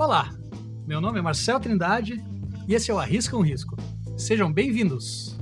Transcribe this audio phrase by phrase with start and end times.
[0.00, 0.32] Olá,
[0.86, 2.24] meu nome é Marcel Trindade
[2.66, 3.76] e esse é o Arrisca um Risco.
[4.16, 5.38] Sejam bem-vindos!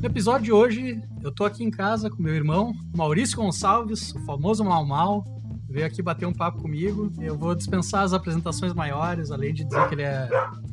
[0.00, 4.20] No episódio de hoje, eu tô aqui em casa com meu irmão, Maurício Gonçalves, o
[4.20, 5.22] famoso Mal Mal,
[5.68, 7.12] veio aqui bater um papo comigo.
[7.20, 10.26] Eu vou dispensar as apresentações maiores, além de dizer que ele é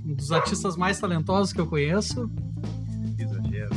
[0.06, 2.32] um dos artistas mais talentosos que eu conheço.
[3.20, 3.72] Exagero.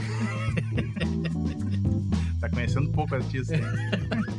[2.40, 3.54] tá conhecendo pouco artista.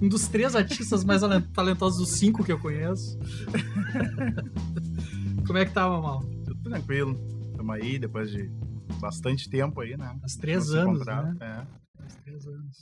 [0.00, 1.20] um dos três artistas mais
[1.52, 3.18] talentosos dos cinco que eu conheço.
[5.46, 6.24] Como é que tá, Mamal?
[6.44, 7.18] Tudo tranquilo.
[7.50, 8.48] Estamos aí depois de
[9.00, 10.16] bastante tempo aí, né?
[10.22, 11.36] Há três anos, né?
[11.40, 11.46] É.
[11.46, 11.66] Há
[12.24, 12.76] três anos.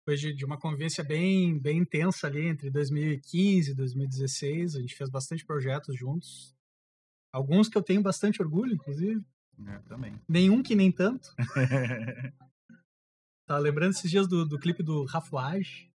[0.00, 4.94] Depois de, de, uma convivência bem, bem intensa ali entre 2015 e 2016, a gente
[4.94, 6.54] fez bastante projetos juntos.
[7.32, 9.24] Alguns que eu tenho bastante orgulho, inclusive.
[9.66, 10.18] É, também.
[10.28, 11.28] Nenhum que nem tanto.
[13.46, 15.89] tá lembrando esses dias do, do clipe do Rafuage?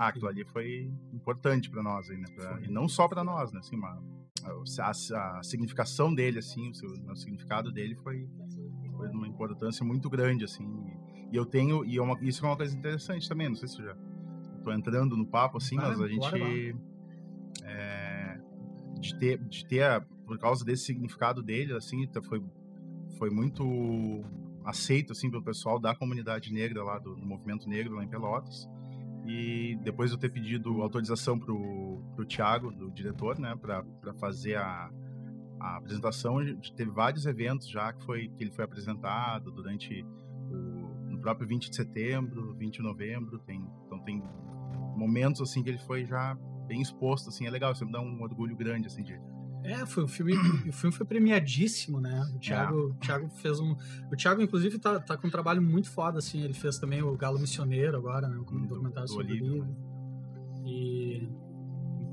[0.00, 2.26] Ah, aquilo ali foi importante para nós, aí, né?
[2.34, 3.58] Pra, e não só para nós, né?
[3.58, 4.02] Assim, uma,
[4.42, 8.26] a, a, significação dele, assim, o, seu, o significado dele foi,
[8.96, 10.64] foi de uma importância muito grande, assim.
[10.64, 13.68] E, e eu tenho, e é uma, isso é uma coisa interessante também, não sei
[13.68, 13.96] se eu já
[14.56, 16.74] estou entrando no papo, assim, ah, mas a gente...
[17.62, 18.40] É,
[18.98, 22.42] de ter, de ter, por causa desse significado dele, assim, foi,
[23.18, 24.24] foi muito
[24.64, 28.66] aceito, assim, pelo pessoal da comunidade negra lá, do, do movimento negro lá em Pelotas.
[29.32, 34.90] E depois eu ter pedido autorização para o Thiago, do diretor, né, para fazer a,
[35.60, 36.38] a apresentação,
[36.76, 40.04] teve vários eventos já que, foi, que ele foi apresentado durante
[40.50, 44.22] o no próprio 20 de setembro, 20 de novembro, tem, então tem
[44.96, 46.34] momentos assim que ele foi já
[46.66, 49.20] bem exposto, assim, é legal, sempre dá um orgulho grande, assim, de,
[49.62, 50.32] é, foi um filme.
[50.68, 52.22] o filme foi premiadíssimo, né?
[52.34, 53.06] O Thiago, é.
[53.06, 53.76] Thiago fez um.
[54.10, 56.42] O Thiago, inclusive, tá, tá com um trabalho muito foda, assim.
[56.42, 58.36] Ele fez também o Galo Missioneiro agora, né?
[58.36, 59.64] Um documentário sobre o livro.
[59.64, 59.74] Né?
[60.66, 61.28] E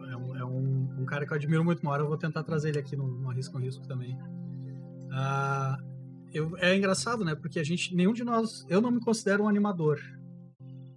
[0.09, 1.81] é, um, é um, um, cara que eu admiro muito.
[1.81, 4.17] Uma hora eu vou tentar trazer ele aqui no, no Arrisco Risco também.
[5.11, 5.77] Ah,
[6.33, 7.33] eu, é engraçado, né?
[7.33, 7.95] Porque a gente.
[7.95, 8.65] Nenhum de nós.
[8.69, 9.99] Eu não me considero um animador.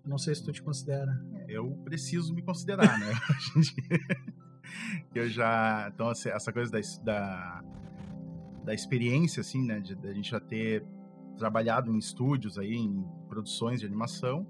[0.05, 1.21] Não sei se tu te considera.
[1.49, 3.13] Eu preciso me considerar, né?
[5.15, 5.91] eu já.
[5.93, 7.65] Então, assim, essa coisa da, da,
[8.65, 9.81] da experiência, assim, né?
[9.81, 10.85] De, a gente já ter
[11.39, 14.47] trabalhado em estúdios aí, em produções de animação,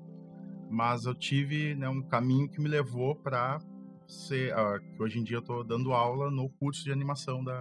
[0.69, 3.59] mas eu tive né, um caminho que me levou para
[4.06, 4.53] ser.
[4.54, 7.60] Uh, que hoje em dia eu estou dando aula no curso de animação da,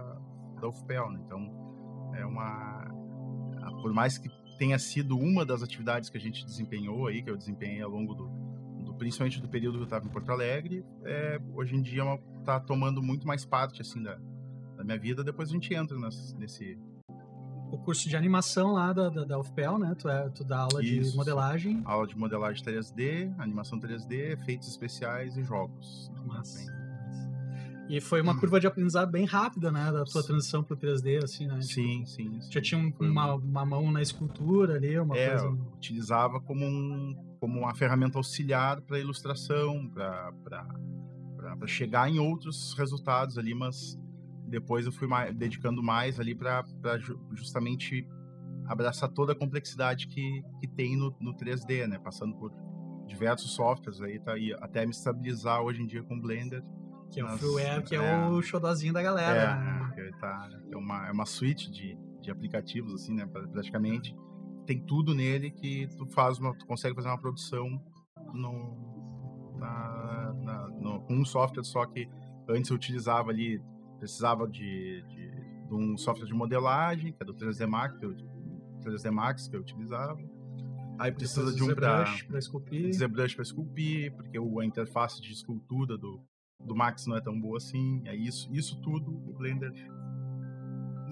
[0.60, 1.20] da UFPEL, né?
[1.24, 2.88] Então, é uma.
[3.82, 4.28] Por mais que
[4.58, 8.14] tenha sido uma das atividades que a gente desempenhou aí, que eu desempenhei ao longo
[8.14, 8.28] do,
[9.00, 12.04] principalmente do período que eu estava em Porto Alegre, é, hoje em dia
[12.40, 14.18] está tomando muito mais parte assim da,
[14.76, 15.22] da, minha vida.
[15.22, 16.78] Depois a gente entra nesse, nesse...
[17.70, 19.94] o curso de animação lá da, da, da UFPEL, né?
[19.96, 21.12] Tu, é, tu dá aula Isso.
[21.12, 21.82] de modelagem.
[21.84, 26.10] Aula de modelagem 3D, animação 3D, efeitos especiais e jogos.
[26.26, 26.80] Massa.
[27.90, 28.38] E foi uma hum.
[28.38, 29.90] curva de aprendizado bem rápida, né?
[29.90, 31.60] Da tua transição pro 3D, assim, né?
[31.60, 32.52] Sim, tipo, sim, sim.
[32.52, 35.48] Já tinha um, uma, uma mão na escultura ali, uma é, coisa...
[35.74, 40.64] utilizava como, um, como uma ferramenta auxiliar para ilustração, para
[41.66, 43.98] chegar em outros resultados ali, mas
[44.46, 46.64] depois eu fui mais, dedicando mais ali para
[47.32, 48.06] justamente
[48.66, 51.98] abraçar toda a complexidade que, que tem no, no 3D, né?
[51.98, 52.52] Passando por
[53.06, 56.62] diversos softwares aí, tá aí até me estabilizar hoje em dia com Blender
[57.10, 59.92] que é o Freeware, que é, é, o showzinho da galera.
[59.96, 60.10] É, né?
[60.20, 63.26] tá, é, uma, é uma suite de, de aplicativos, assim, né?
[63.26, 64.14] Praticamente.
[64.66, 67.82] Tem tudo nele que tu faz uma, tu consegue fazer uma produção
[68.32, 70.59] no, na, na,
[71.10, 72.08] com um software só que
[72.48, 73.60] antes eu utilizava ali,
[73.98, 75.30] precisava de, de,
[75.66, 78.14] de um software de modelagem, que é do 3D Max, que eu,
[78.84, 80.20] 3D Max que eu utilizava.
[81.00, 82.92] Aí precisa de um para esculpir.
[82.94, 86.20] ZBrush para esculpir, porque a interface de escultura do,
[86.60, 88.02] do Max não é tão boa assim.
[88.04, 89.72] É isso, isso tudo o Blender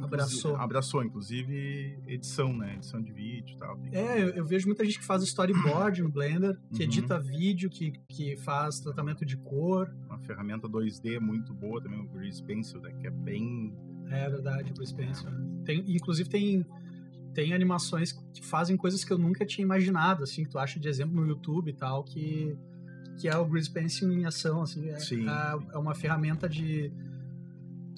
[0.05, 0.57] abraçou.
[0.57, 2.75] Abraçou, inclusive edição, né?
[2.75, 3.81] Edição de vídeo e tal.
[3.93, 6.89] É, eu, eu, vejo muita gente que faz storyboard no Blender, que uhum.
[6.89, 9.95] edita vídeo, que, que faz tratamento de cor.
[10.07, 12.93] Uma ferramenta 2D muito boa também, o Grease Pencil, né?
[12.99, 13.77] que é bem.
[14.11, 15.29] É verdade, o Grease Pencil.
[15.65, 16.67] Tem, inclusive tem,
[17.35, 20.89] tem animações que fazem coisas que eu nunca tinha imaginado, assim, que tu acha de
[20.89, 22.57] exemplo no YouTube e tal, que
[23.19, 26.93] que é o Grease Pencil em ação, assim, é, é, é uma ferramenta de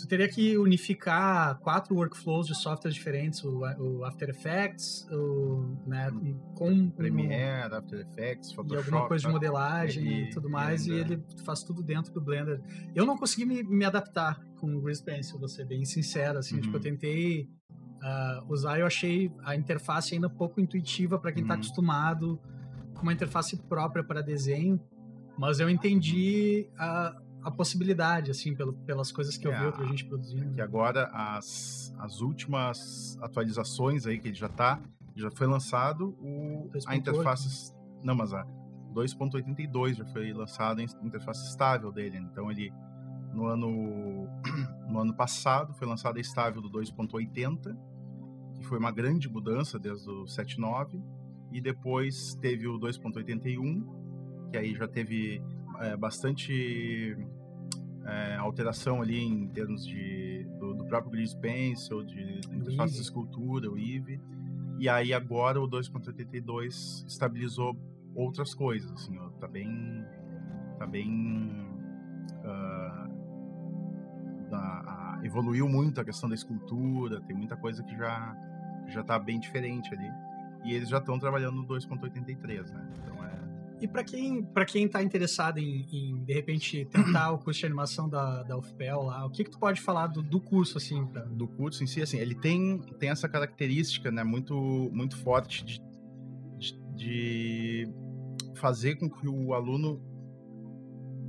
[0.00, 6.10] tu teria que unificar quatro workflows de softwares diferentes, o, o After Effects, o, né,
[6.54, 9.32] com Premiere, After Effects, Photoshop, e alguma coisa de né?
[9.32, 12.60] modelagem e, e tudo mais, e, e, ele faz tudo dentro do Blender.
[12.94, 16.56] Eu não consegui me, me adaptar com o Grease Pencil, vou ser bem sincero, assim,
[16.56, 16.60] uhum.
[16.60, 16.82] tipo, eu uhum.
[16.82, 17.48] tentei
[18.02, 21.60] uh, usar, eu achei a interface ainda pouco intuitiva para quem está uhum.
[21.60, 22.40] acostumado
[22.94, 24.80] com uma interface própria para desenho.
[25.38, 29.86] Mas eu entendi a, a possibilidade, assim, pelo, pelas coisas que eu é, vi outra
[29.86, 30.52] gente produzindo.
[30.52, 34.80] Que agora as, as últimas atualizações aí que ele já tá,
[35.14, 37.72] já foi lançado o, a interface.
[38.02, 38.44] Não, mas a
[38.94, 42.18] 2.82 já foi lançado a interface estável dele.
[42.18, 42.72] Então ele
[43.32, 44.28] no ano
[44.88, 47.76] no ano passado foi lançada a estável do 2.80,
[48.54, 51.02] que foi uma grande mudança desde o 7.9
[51.52, 55.42] e depois teve o 2.81, que aí já teve
[55.80, 57.16] é, bastante
[58.04, 63.70] é, alteração ali em termos de, do, do próprio Grid Pencil, de interface de escultura,
[63.70, 64.20] o IVE.
[64.78, 67.76] E aí agora o 2.82 estabilizou
[68.14, 70.04] outras coisas, assim, ó, tá bem,
[70.78, 71.50] tá bem
[72.44, 73.10] uh,
[74.52, 78.36] a, evoluiu muito a questão da escultura, tem muita coisa que já
[78.88, 80.10] já tá bem diferente ali.
[80.64, 82.88] E eles já estão trabalhando no 2.83, né?
[82.98, 83.49] Então é
[83.80, 87.66] e para quem para quem está interessado em, em, de repente tentar o curso de
[87.66, 91.06] animação da, da UFPEL lá, o que que tu pode falar do, do curso assim?
[91.06, 91.22] Pra...
[91.22, 94.54] Do curso em si, assim, ele tem tem essa característica, né, muito
[94.92, 95.80] muito forte de,
[96.58, 97.88] de, de
[98.54, 99.94] fazer com que o aluno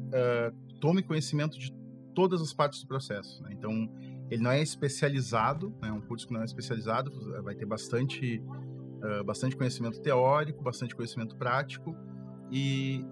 [0.08, 1.74] uh, tome conhecimento de
[2.14, 3.42] todas as partes do processo.
[3.44, 3.52] Né?
[3.54, 3.90] Então,
[4.30, 5.92] ele não é especializado, é né?
[5.94, 7.12] um curso que não é especializado,
[7.42, 8.44] vai ter bastante
[9.02, 11.96] uh, bastante conhecimento teórico, bastante conhecimento prático
[12.52, 13.06] e,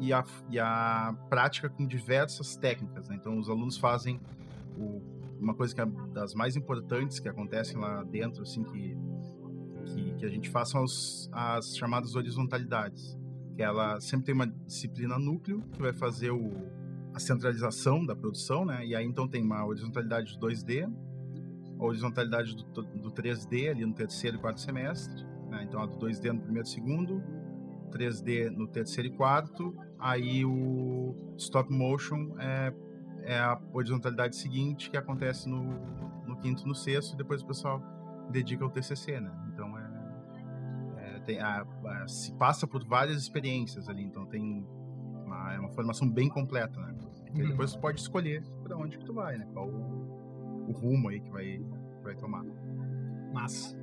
[0.00, 3.08] e, a, e a prática com diversas técnicas.
[3.08, 3.16] Né?
[3.16, 4.20] Então, os alunos fazem
[4.76, 5.00] o,
[5.40, 8.96] uma coisa que é das mais importantes que acontecem lá dentro, assim, que,
[9.86, 13.16] que, que a gente faz são os, as chamadas horizontalidades.
[13.54, 16.50] Que ela sempre tem uma disciplina núcleo que vai fazer o,
[17.14, 18.84] a centralização da produção, né?
[18.86, 20.90] E aí então tem uma horizontalidade do 2D,
[21.78, 25.64] a horizontalidade do, do 3D ali no terceiro e quarto semestre, né?
[25.64, 27.22] Então a do 2D no primeiro e segundo,
[27.90, 32.72] 3D no terceiro e quarto, aí o stop motion é,
[33.22, 35.62] é a horizontalidade seguinte que acontece no,
[36.26, 37.82] no quinto no sexto e depois o pessoal
[38.30, 39.32] dedica ao TCC, né?
[39.52, 39.90] Então é,
[40.98, 44.66] é tem a, a, se passa por várias experiências ali, então tem
[45.24, 46.94] uma, é uma formação bem completa, né?
[47.34, 47.48] E uhum.
[47.48, 49.46] depois tu pode escolher para onde que tu vai, né?
[49.52, 51.60] Qual o, o rumo aí que vai,
[52.02, 52.44] vai tomar.
[53.32, 53.79] Massa.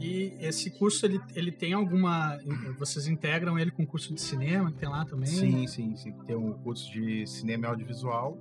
[0.00, 2.38] E esse curso, ele, ele tem alguma...
[2.78, 5.26] Vocês integram ele com o curso de cinema que tem lá também?
[5.26, 6.12] Sim, sim, sim.
[6.26, 8.38] Tem o curso de cinema e audiovisual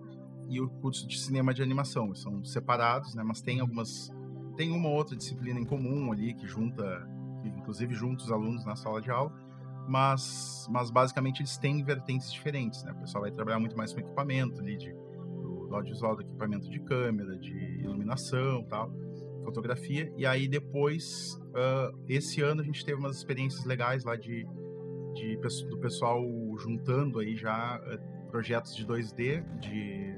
[0.50, 2.14] e o curso de cinema de animação.
[2.16, 3.24] São separados, né?
[3.24, 4.12] Mas tem algumas...
[4.58, 7.08] Tem uma outra disciplina em comum ali que junta...
[7.46, 9.32] Inclusive junta os alunos na sala de aula.
[9.88, 12.94] Mas, mas basicamente eles têm vertentes diferentes, né?
[12.94, 16.70] O pessoal vai trabalhar muito mais com equipamento ali, de, do, do audiovisual, do equipamento
[16.70, 18.92] de câmera, de iluminação tal
[19.44, 20.12] fotografia.
[20.18, 24.48] E aí depois, uh, esse ano a gente teve umas experiências legais lá de,
[25.14, 25.38] de
[25.70, 26.22] do pessoal
[26.58, 30.16] juntando aí já uh, projetos de 2D, de,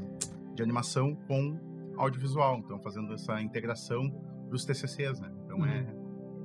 [0.54, 1.60] de animação com
[1.98, 2.60] audiovisual.
[2.60, 4.10] Então fazendo essa integração
[4.50, 5.32] dos TCCs, né?
[5.44, 5.66] Então uhum.
[5.66, 5.96] é,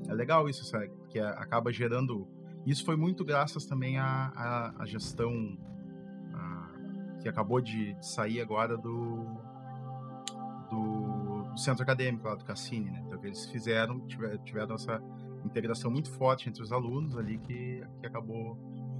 [0.08, 0.90] é legal isso, sabe?
[1.08, 2.26] que é, acaba gerando...
[2.66, 5.32] Isso foi muito graças também à, à, à gestão
[7.20, 9.26] que acabou de sair agora do
[11.60, 13.02] centro acadêmico lá do Cassini, né?
[13.06, 15.00] Então, que eles fizeram, tiver, tiveram essa
[15.44, 18.58] integração muito forte entre os alunos ali que, que acabou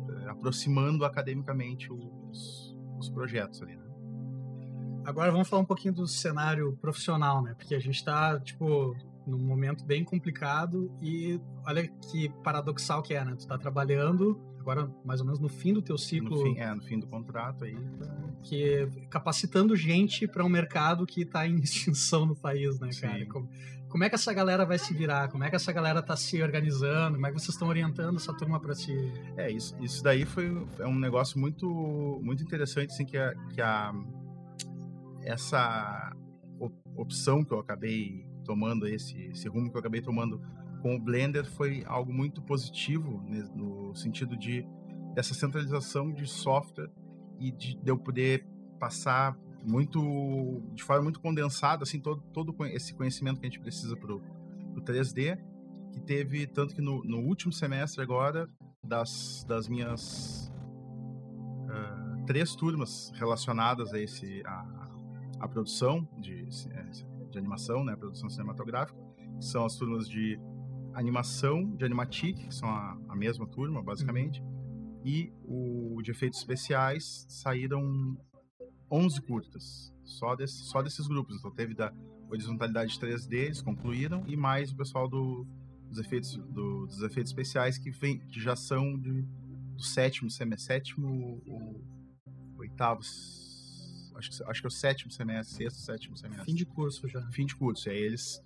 [0.09, 3.85] é, aproximando academicamente os, os projetos ali, né?
[5.05, 7.55] Agora vamos falar um pouquinho do cenário profissional, né?
[7.55, 8.95] Porque a gente está, tipo,
[9.27, 13.35] num momento bem complicado e olha que paradoxal que é, né?
[13.37, 16.37] Tu tá trabalhando agora mais ou menos no fim do teu ciclo.
[16.37, 17.77] No fim, é, no fim do contrato aí.
[18.43, 23.01] Que capacitando gente para um mercado que está em extinção no país, né, Sim.
[23.01, 23.27] cara?
[23.27, 23.49] Como,
[23.89, 25.29] como, é que essa galera vai se virar?
[25.29, 27.15] Como é que essa galera está se organizando?
[27.15, 28.93] Como é que vocês estão orientando essa turma para se...
[29.37, 33.61] É, isso, isso daí foi é um negócio muito, muito interessante, assim, que a, que
[33.61, 33.93] a
[35.23, 36.13] essa
[36.97, 40.41] opção que eu acabei tomando, esse, esse rumo que eu acabei tomando
[40.81, 44.67] com o Blender foi algo muito positivo né, no sentido de
[45.15, 46.91] dessa centralização de software
[47.39, 48.47] e de, de eu poder
[48.79, 53.97] passar muito de forma muito condensada assim todo, todo esse conhecimento que a gente precisa
[53.97, 54.23] para o
[54.81, 55.39] 3D
[55.93, 58.49] que teve tanto que no, no, último semestre agora
[58.83, 60.51] das, das minhas
[61.67, 64.89] uh, três turmas relacionadas a esse a,
[65.41, 66.47] a produção de,
[67.31, 68.99] de animação né produção cinematográfica
[69.41, 70.39] são as turmas de
[70.95, 75.01] animação de Animatic, que são a, a mesma turma, basicamente, uhum.
[75.05, 78.17] e o de efeitos especiais saíram
[78.91, 81.37] 11 curtas, só, desse, só desses grupos.
[81.37, 81.93] Então teve da
[82.29, 85.47] horizontalidade 3D, eles concluíram, e mais o pessoal do,
[85.89, 89.23] dos, efeitos, do, dos efeitos especiais que, vem, que já são de,
[89.77, 91.81] do sétimo semestre, sétimo ou
[92.59, 93.03] oitavo
[94.21, 96.45] acho, que, acho que é o sétimo semestre, sexto, sétimo semestre.
[96.45, 97.23] Fim de curso já.
[97.31, 97.89] Fim de curso.
[97.89, 98.43] E aí eles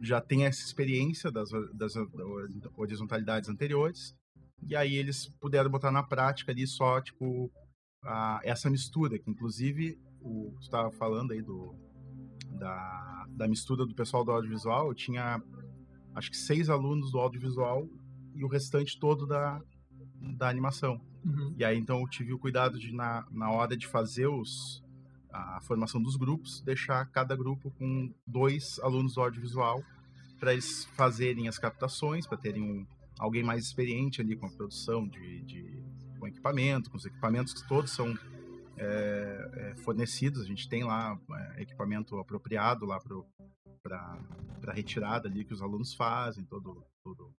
[0.00, 1.94] já têm essa experiência das, das
[2.76, 4.14] horizontalidades anteriores,
[4.66, 7.50] e aí eles puderam botar na prática ali só, tipo,
[8.02, 11.74] a, essa mistura, que inclusive o, tu estava falando aí do,
[12.58, 15.42] da, da mistura do pessoal do audiovisual, eu tinha
[16.14, 17.88] acho que seis alunos do audiovisual
[18.34, 19.60] e o restante todo da,
[20.36, 21.00] da animação.
[21.24, 21.54] Uhum.
[21.56, 24.82] E aí então eu tive o cuidado de, na, na hora de fazer os,
[25.56, 29.82] a formação dos grupos, deixar cada grupo com dois alunos do audiovisual
[30.38, 32.86] para eles fazerem as captações, para terem um,
[33.18, 35.82] alguém mais experiente ali com a produção de, de
[36.18, 38.16] com equipamento, com os equipamentos que todos são
[38.76, 40.42] é, é, fornecidos.
[40.42, 41.18] A gente tem lá
[41.56, 43.00] é, equipamento apropriado lá
[43.82, 47.34] para retirada ali que os alunos fazem, todo, todo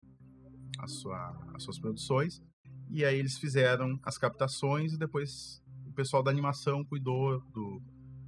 [0.79, 2.41] a sua, as suas produções.
[2.89, 5.61] E aí eles fizeram as captações e depois
[5.99, 7.81] pessoal da animação cuidou do,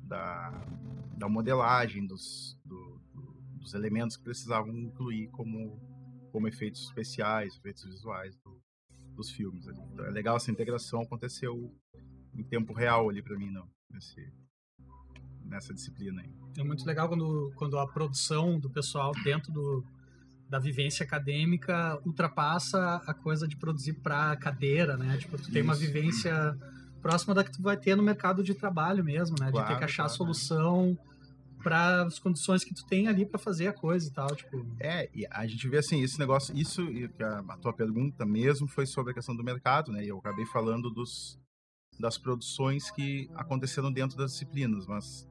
[0.04, 0.52] da,
[1.18, 3.22] da modelagem dos, do, do,
[3.62, 5.80] dos elementos que precisavam incluir como,
[6.34, 8.62] como efeitos especiais, efeitos visuais do,
[9.16, 9.70] dos filmes.
[9.70, 9.80] Ali.
[9.94, 11.74] Então é legal essa integração, aconteceu
[12.36, 14.22] em tempo real ali para mim, não, nesse,
[15.46, 16.36] nessa disciplina aí.
[16.58, 19.82] É muito legal quando, quando a produção do pessoal dentro do,
[20.50, 25.18] da vivência acadêmica ultrapassa a coisa de produzir para cadeira, né?
[25.18, 26.54] Tipo, tu tem uma vivência
[27.02, 29.52] próxima da que tu vai ter no mercado de trabalho mesmo, né?
[29.52, 30.98] Claro, de ter que achar claro, a solução
[31.62, 34.66] para as condições que tu tem ali para fazer a coisa e tal, tipo.
[34.80, 36.82] É, e a gente vê assim, esse negócio, isso
[37.48, 40.04] a tua pergunta mesmo foi sobre a questão do mercado, né?
[40.04, 41.40] E eu acabei falando dos
[42.00, 45.28] das produções que aconteceram dentro das disciplinas, mas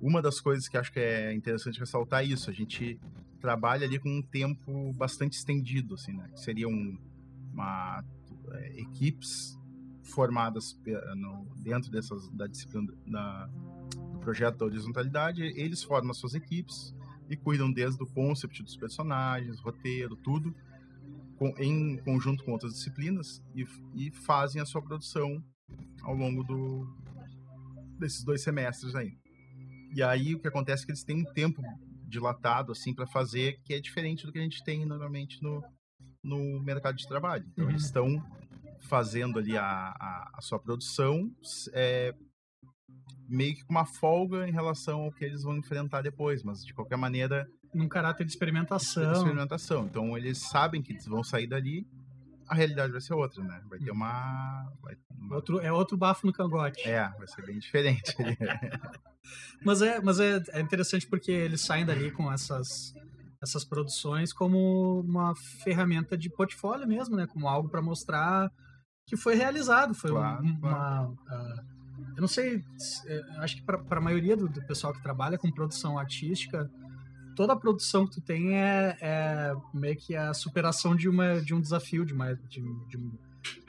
[0.00, 2.98] uma das coisas que acho que é interessante ressaltar é isso, a gente
[3.40, 6.28] trabalha ali com um tempo bastante estendido, assim, né?
[6.32, 6.72] Que seriam
[7.52, 8.04] uma,
[8.52, 9.56] é, equipes
[10.02, 10.78] formadas
[11.16, 13.46] no, dentro dessas da disciplina da,
[14.12, 16.94] do projeto da horizontalidade, eles formam as suas equipes
[17.28, 20.54] e cuidam desde o concept dos personagens, roteiro, tudo,
[21.36, 25.42] com, em conjunto com outras disciplinas e, e fazem a sua produção
[26.02, 26.86] ao longo do,
[27.98, 29.16] desses dois semestres aí.
[29.94, 31.62] E aí o que acontece é que eles têm um tempo
[32.06, 35.62] dilatado assim para fazer que é diferente do que a gente tem normalmente no,
[36.22, 37.44] no mercado de trabalho.
[37.52, 37.70] Então uhum.
[37.70, 38.22] eles estão
[38.82, 41.30] fazendo ali a, a, a sua produção
[41.72, 42.14] é,
[43.28, 46.74] meio que com uma folga em relação ao que eles vão enfrentar depois, mas de
[46.74, 49.12] qualquer maneira num caráter de experimentação.
[49.12, 49.86] De experimentação.
[49.86, 51.86] Então eles sabem que eles vão sair dali,
[52.46, 53.62] a realidade vai ser outra, né?
[53.68, 53.96] Vai ter uhum.
[53.96, 55.36] uma, vai, uma...
[55.36, 56.86] outro é outro bafo no cangote.
[56.86, 58.14] É, vai ser bem diferente.
[59.64, 62.92] mas é, mas é, é interessante porque eles saem dali com essas
[63.42, 65.34] essas produções como uma
[65.64, 67.26] ferramenta de portfólio mesmo, né?
[67.26, 68.52] Como algo para mostrar
[69.06, 71.18] que foi realizado, foi claro, uma, claro.
[71.28, 71.72] uh,
[72.16, 72.62] eu não sei,
[73.06, 76.70] é, acho que para a maioria do, do, pessoal que trabalha com produção artística,
[77.34, 81.54] toda a produção que tu tem é, é meio que a superação de, uma, de
[81.54, 83.10] um desafio, de, uma, de, de,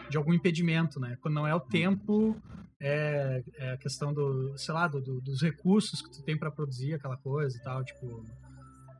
[0.09, 1.17] de algum impedimento, né?
[1.21, 2.35] Quando não é o tempo,
[2.79, 6.51] é, é a questão do, sei lá, do, do, dos recursos que tu tem para
[6.51, 8.25] produzir aquela coisa e tal, tipo...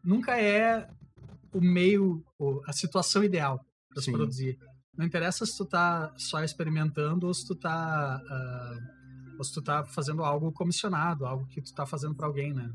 [0.03, 0.89] Nunca é
[1.53, 2.21] o meio,
[2.65, 4.57] a situação ideal para se produzir.
[4.97, 8.21] Não interessa se tu tá só experimentando ou se tu tá...
[8.23, 9.03] Uh,
[9.37, 12.71] ou se tu tá fazendo algo comissionado, algo que tu tá fazendo para alguém, né?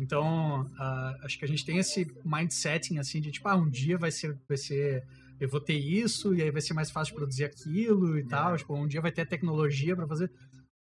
[0.00, 3.98] Então, uh, acho que a gente tem esse mindsetting assim de tipo, ah, um dia
[3.98, 5.04] vai ser, vai ser,
[5.38, 8.26] eu vou ter isso e aí vai ser mais fácil produzir aquilo e é.
[8.26, 8.56] tal.
[8.56, 10.30] Tipo, um dia vai ter a tecnologia para fazer.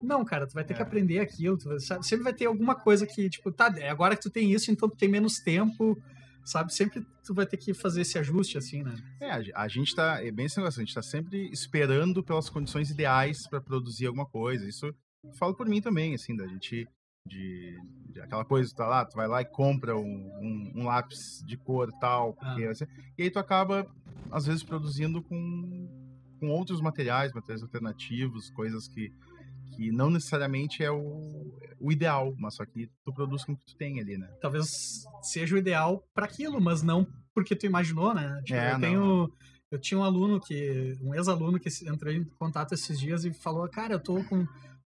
[0.02, 0.76] Não, cara, tu vai ter é.
[0.76, 1.58] que aprender aquilo.
[1.58, 2.06] Tu, sabe?
[2.06, 4.88] Sempre vai ter alguma coisa que, tipo, tá, é agora que tu tem isso, então
[4.88, 5.98] tu tem menos tempo,
[6.48, 6.74] sabe?
[6.74, 8.96] Sempre tu vai ter que fazer esse ajuste, assim, né?
[9.20, 12.90] É, a gente tá, é bem esse negócio, a gente tá sempre esperando pelas condições
[12.90, 14.68] ideais para produzir alguma coisa.
[14.68, 14.96] Isso eu
[15.34, 16.88] falo por mim também, assim, da gente
[17.26, 17.78] de,
[18.10, 21.58] de, aquela coisa, tá lá, tu vai lá e compra um, um, um lápis de
[21.58, 22.72] cor tal, porque, ah.
[22.72, 22.86] assim,
[23.18, 23.86] e aí tu acaba,
[24.32, 25.90] às vezes, produzindo com,
[26.40, 29.12] com outros materiais, materiais alternativos, coisas que,
[29.78, 33.66] que não necessariamente é o, o ideal, mas só que tu produz com o que
[33.66, 34.28] tu tem ali, né?
[34.42, 38.42] Talvez seja o ideal para aquilo, mas não porque tu imaginou, né?
[38.44, 39.34] Tipo, é, eu tenho...
[39.70, 43.68] Eu tinha um aluno que, um ex-aluno que entrou em contato esses dias e falou,
[43.68, 44.48] cara, eu tô com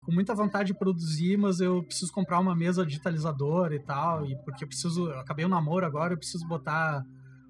[0.07, 4.37] com muita vontade de produzir, mas eu preciso comprar uma mesa digitalizadora e tal, e
[4.37, 7.05] porque eu preciso, eu acabei o um namoro agora, eu preciso botar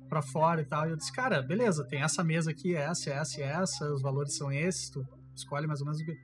[0.09, 0.87] para fora e tal.
[0.87, 4.35] E eu disse, cara, beleza, tem essa mesa aqui, essa, essa e essa, os valores
[4.35, 6.17] são esses, tu escolhe mais ou menos o que.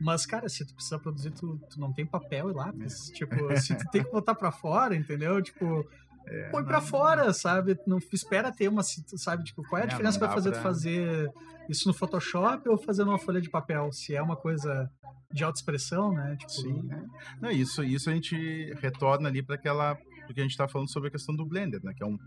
[0.00, 3.10] Mas, cara, se tu precisa produzir, tu, tu não tem papel e lápis.
[3.10, 3.14] É.
[3.14, 5.40] Tipo, se tu tem que botar para fora, entendeu?
[5.42, 5.86] Tipo,
[6.26, 7.78] é, põe para fora, sabe?
[7.86, 9.44] Não espera ter uma, sabe?
[9.44, 10.58] Tipo, qual é a é, diferença vai fazer pra...
[10.58, 11.32] tu fazer
[11.68, 13.92] isso no Photoshop ou fazer numa folha de papel?
[13.92, 14.90] Se é uma coisa
[15.32, 16.36] de autoexpressão, né?
[16.38, 16.52] Tipo...
[16.52, 17.02] Sim, é.
[17.40, 19.96] Não, isso, isso a gente retorna ali para aquela.
[20.26, 21.92] Porque a gente está falando sobre a questão do Blender, né?
[21.94, 22.18] Que é um.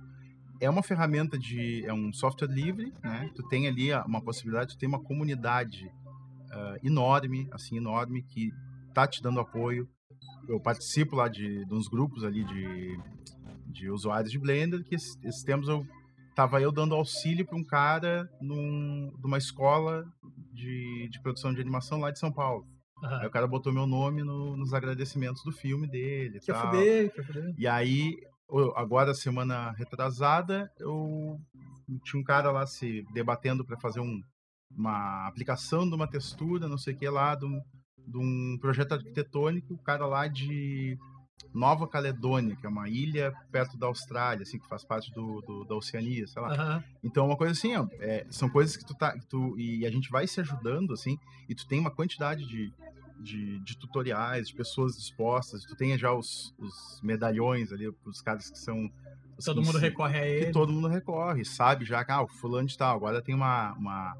[0.60, 1.86] É uma ferramenta de.
[1.86, 3.32] É um software livre, né?
[3.36, 5.92] Tu tem ali uma possibilidade, tu tem uma comunidade
[6.52, 8.52] uh, enorme, assim, enorme, que
[8.94, 9.88] tá te dando apoio.
[10.48, 13.00] Eu participo lá de, de uns grupos ali de,
[13.68, 15.86] de usuários de Blender, que esses, esses tempos eu
[16.36, 20.06] tava eu dando auxílio para um cara num, numa escola
[20.54, 22.66] de, de produção de animação lá de São Paulo.
[23.02, 23.16] Uhum.
[23.16, 26.40] Aí o cara botou meu nome no, nos agradecimentos do filme dele.
[26.40, 26.72] Que tal.
[26.72, 27.56] Fuder, que fuder.
[27.58, 28.18] E aí,
[28.76, 31.40] agora, semana retrasada, eu
[32.04, 34.22] tinha um cara lá se debatendo para fazer um,
[34.76, 37.62] uma aplicação de uma textura, não sei o que lá, de um,
[38.08, 40.98] de um projeto arquitetônico, o cara lá de
[41.54, 45.66] Nova Caledônia, que é uma ilha perto da Austrália, assim, que faz parte do, do
[45.66, 46.50] da Oceania, sei lá.
[46.50, 46.84] Uhum.
[47.04, 50.10] Então, uma coisa assim, é, são coisas que tu tá, que tu, e a gente
[50.10, 51.18] vai se ajudando, assim,
[51.50, 52.74] e tu tem uma quantidade de,
[53.20, 58.50] de, de tutoriais, de pessoas dispostas, tu tem já os, os medalhões ali, os caras
[58.50, 58.90] que são...
[59.44, 60.46] Todo mundo recorre a ele.
[60.48, 63.74] Que todo mundo recorre, sabe já que, ah, o fulano de tal, agora tem uma,
[63.74, 64.18] uma,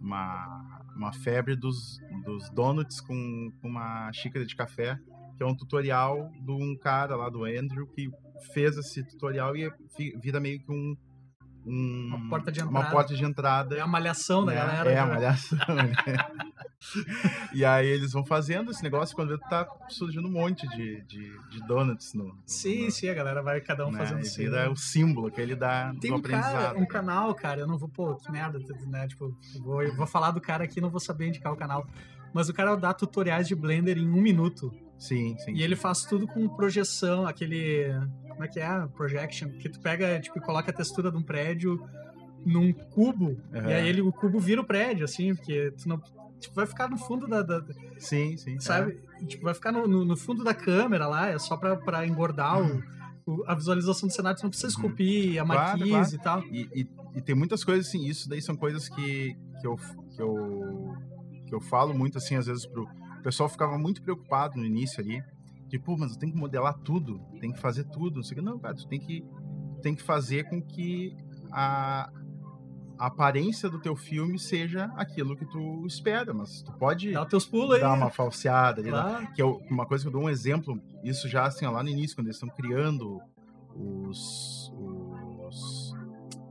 [0.00, 4.98] uma, uma febre dos, dos donuts com, com uma xícara de café,
[5.36, 8.10] que é um tutorial de um cara lá do Andrew que
[8.52, 9.70] fez esse tutorial e
[10.20, 10.96] vira meio que um,
[11.66, 12.78] um uma porta de entrada.
[12.78, 13.76] Uma porta de entrada.
[13.76, 14.54] É a malhação né?
[14.54, 14.90] da galera.
[14.90, 15.58] É a malhação.
[15.74, 15.92] né?
[17.54, 21.48] e aí eles vão fazendo esse negócio quando vê tá surgindo um monte de, de,
[21.50, 23.98] de donuts no, no Sim, no, sim, a galera vai cada um né?
[23.98, 24.36] fazendo isso.
[24.36, 27.88] Vira o símbolo que ele dá Tem um Cara, um canal, cara, eu não vou,
[27.88, 29.06] pô, que merda, né?
[29.06, 31.86] Tipo, vou, eu vou falar do cara aqui não vou saber indicar o canal.
[32.32, 34.70] Mas o cara dá tutoriais de Blender em um minuto.
[34.98, 35.52] Sim, sim.
[35.52, 37.86] E ele faz tudo com projeção, aquele.
[38.28, 38.86] Como é que é?
[38.88, 39.48] Projection.
[39.58, 41.82] Que tu pega, tipo, coloca a textura de um prédio
[42.44, 43.38] num cubo.
[43.52, 43.68] Uhum.
[43.68, 46.00] E aí ele, o cubo vira o prédio, assim, porque tu não.
[46.40, 47.42] Tipo, vai ficar no fundo da.
[47.42, 47.64] da
[47.98, 48.60] sim, sim.
[48.60, 49.00] Sabe?
[49.20, 49.24] É.
[49.24, 52.60] Tipo, vai ficar no, no, no, fundo da câmera lá, é só pra, pra engordar
[52.60, 52.82] uhum.
[53.24, 56.14] o, o, a visualização do cenário, tu não precisa esculpir a marquise claro, claro.
[56.14, 56.42] e tal.
[56.44, 59.76] E, e, e, tem muitas coisas assim, isso daí são coisas que, que, eu,
[60.14, 60.96] que, eu,
[61.46, 62.86] que eu falo muito assim, às vezes, pro
[63.26, 65.20] pessoal ficava muito preocupado no início ali.
[65.66, 68.16] De, pô, mas eu tenho que modelar tudo, tem que fazer tudo.
[68.16, 69.24] Não, sei não cara, tu tem que,
[69.82, 71.16] tem que fazer com que
[71.50, 72.08] a,
[72.98, 77.46] a aparência do teu filme seja aquilo que tu espera, mas tu pode Dá teus
[77.46, 77.98] pulos dar aí.
[77.98, 79.22] uma falseada ali, claro.
[79.22, 79.32] né?
[79.34, 81.88] que é uma coisa que eu dou um exemplo, isso já assim, ó, lá no
[81.88, 83.20] início, quando eles estão criando
[83.74, 85.94] os, os,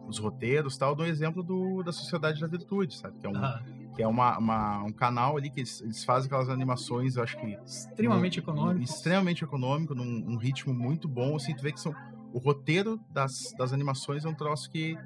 [0.08, 3.18] os roteiros tal, eu dou um exemplo do, da Sociedade da Virtude, sabe?
[3.20, 3.62] Que é um, ah
[3.96, 7.38] que é uma, uma, um canal ali que eles, eles, fazem aquelas animações, eu acho
[7.40, 7.58] que...
[7.66, 8.84] Extremamente econômico.
[8.84, 11.96] Extremamente econômico, num um ritmo muito bom, assim, tu vê que são...
[12.34, 14.98] O roteiro das, das animações é um troço que,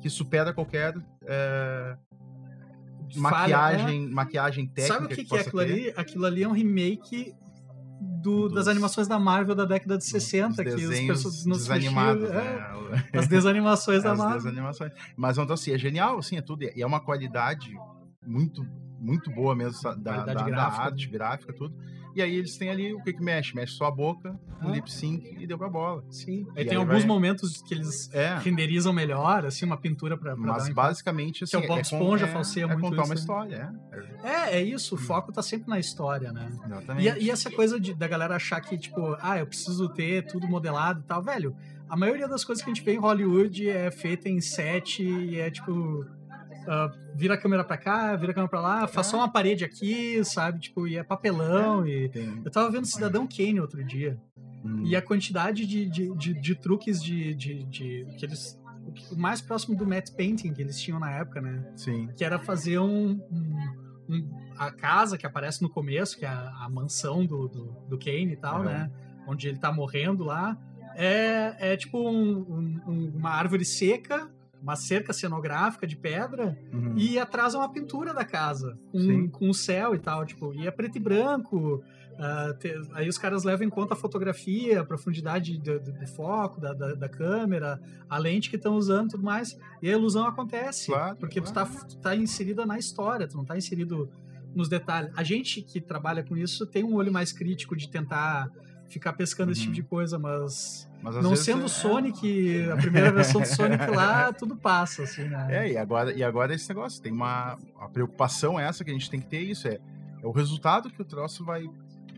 [0.00, 0.94] que supera qualquer...
[1.26, 1.96] É,
[3.16, 4.94] maquiagem, Falha, maquiagem técnica.
[4.94, 5.72] Sabe o que, que, que é aquilo ter.
[5.72, 5.94] ali?
[5.96, 7.34] Aquilo ali é um remake
[8.00, 12.34] do, das animações da Marvel da década de 60, que as pessoas nos desanimados, é,
[12.34, 13.08] né?
[13.12, 14.42] As desanimações da Marvel.
[14.42, 14.92] Desanimações.
[15.16, 16.64] Mas então, assim, é genial, assim, é tudo.
[16.64, 17.74] E é uma qualidade
[18.26, 18.66] muito,
[18.98, 21.74] muito boa mesmo da, da, da, arte gráfica, tudo.
[22.18, 23.54] E aí eles têm ali o que que mexe?
[23.54, 24.66] Mexe só a boca, ah.
[24.66, 26.02] um lip sync e deu pra bola.
[26.10, 26.48] Sim.
[26.56, 27.06] Aí e tem aí alguns vai...
[27.06, 28.36] momentos que eles é.
[28.38, 31.56] renderizam melhor, assim, uma pintura pra, pra Mas basicamente, assim...
[31.56, 33.20] Que é o Bob é Esponja é, falseia é muito contar isso, uma né?
[33.20, 33.72] história,
[34.24, 34.28] é.
[34.28, 34.96] É, é isso.
[34.96, 35.00] O hum.
[35.00, 36.50] foco tá sempre na história, né?
[36.66, 37.20] Exatamente.
[37.20, 40.48] E, e essa coisa de, da galera achar que, tipo, ah, eu preciso ter tudo
[40.48, 41.22] modelado e tal.
[41.22, 41.54] Velho,
[41.88, 45.38] a maioria das coisas que a gente vê em Hollywood é feita em set e
[45.38, 46.04] é, tipo
[46.68, 49.64] Uh, vira a câmera pra cá, vira a câmera pra lá, faz só uma parede
[49.64, 50.60] aqui, sabe?
[50.60, 51.82] Tipo, e é papelão.
[51.86, 52.42] É, e...
[52.44, 54.20] Eu tava vendo Cidadão Kane outro dia.
[54.62, 54.82] Hum.
[54.84, 58.60] E a quantidade de, de, de, de truques de, de, de, que eles.
[59.10, 61.72] O mais próximo do matte painting que eles tinham na época, né?
[61.74, 62.08] Sim.
[62.14, 66.64] Que era fazer um, um, um a casa que aparece no começo, que é a,
[66.64, 68.90] a mansão do, do, do, Kane e tal, né?
[69.26, 70.58] Onde ele tá morrendo lá.
[70.94, 74.30] É, é tipo um, uma árvore seca
[74.62, 76.94] uma cerca cenográfica de pedra uhum.
[76.96, 80.70] e atrás uma pintura da casa com, com o céu e tal, tipo, e é
[80.70, 81.82] preto e branco.
[82.18, 86.06] Uh, te, aí os caras levam em conta a fotografia, a profundidade do, do, do
[86.08, 89.56] foco, da, da, da, câmera, a lente que estão usando e tudo mais.
[89.80, 90.86] E a ilusão acontece.
[90.86, 91.70] Claro, porque claro.
[91.70, 94.10] tu, tá, tu tá inserida na história, tu não tá inserido
[94.52, 95.12] nos detalhes.
[95.16, 98.50] A gente que trabalha com isso tem um olho mais crítico de tentar
[98.88, 99.52] ficar pescando uhum.
[99.52, 101.68] esse tipo de coisa, mas não sendo é...
[101.68, 105.46] Sonic, a primeira versão do Sonic lá, tudo passa, assim, né?
[105.50, 108.92] É, e agora, e agora esse negócio, tem uma a preocupação é essa que a
[108.92, 109.78] gente tem que ter isso, é,
[110.22, 111.68] é o resultado que o troço vai,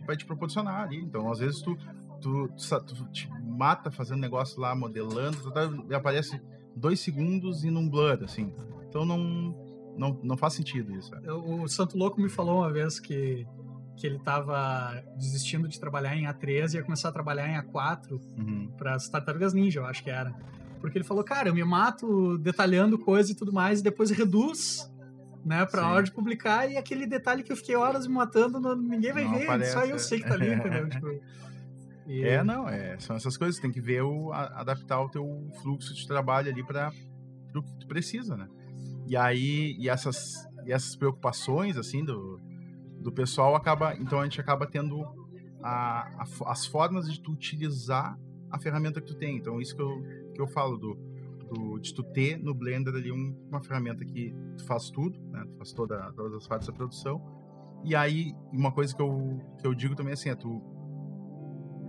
[0.07, 0.97] vai te proporcionar ali.
[0.97, 1.77] Então, às vezes, tu,
[2.21, 6.40] tu, tu, tu te mata fazendo negócio lá, modelando, tu tá, aparece
[6.75, 8.53] dois segundos e num blur, assim.
[8.88, 9.55] Então, não,
[9.97, 11.12] não, não faz sentido isso.
[11.45, 13.47] O Santo Louco me falou uma vez que
[14.01, 18.19] que ele tava desistindo de trabalhar em A3 e ia começar a trabalhar em A4
[18.39, 18.71] Uhum.
[18.79, 20.35] para as Tartarugas Ninja, eu acho que era.
[20.81, 24.91] Porque ele falou, cara, eu me mato detalhando coisa e tudo mais, e depois reduz,
[25.45, 25.89] né, pra Sim.
[25.89, 29.25] hora de publicar, e aquele detalhe que eu fiquei horas me matando, não- ninguém vai
[29.25, 30.89] Não ver, aparece, só eu sei que tá ali, entendeu?
[30.89, 31.07] Tipo,
[32.07, 35.47] e- É, não, é, são essas coisas, tem que ver o, a- adaptar o teu
[35.61, 36.91] fluxo de trabalho ali para
[37.55, 38.49] o que tu precisa, né?
[39.07, 42.41] E aí, e essas, e essas preocupações, assim, do,
[43.01, 45.03] do pessoal, acaba, então a gente acaba tendo
[45.63, 48.19] a, a as formas de tu utilizar
[48.51, 49.37] a ferramenta que tu tem.
[49.37, 50.03] Então, isso que eu,
[50.35, 50.95] que eu falo, do,
[51.49, 55.45] do, de tu ter no Blender ali um- uma ferramenta que tu faz tudo, né?
[55.49, 57.21] Tu faz toda, todas as partes da produção.
[57.85, 60.63] E aí, uma coisa que eu, que eu digo também, assim, é tu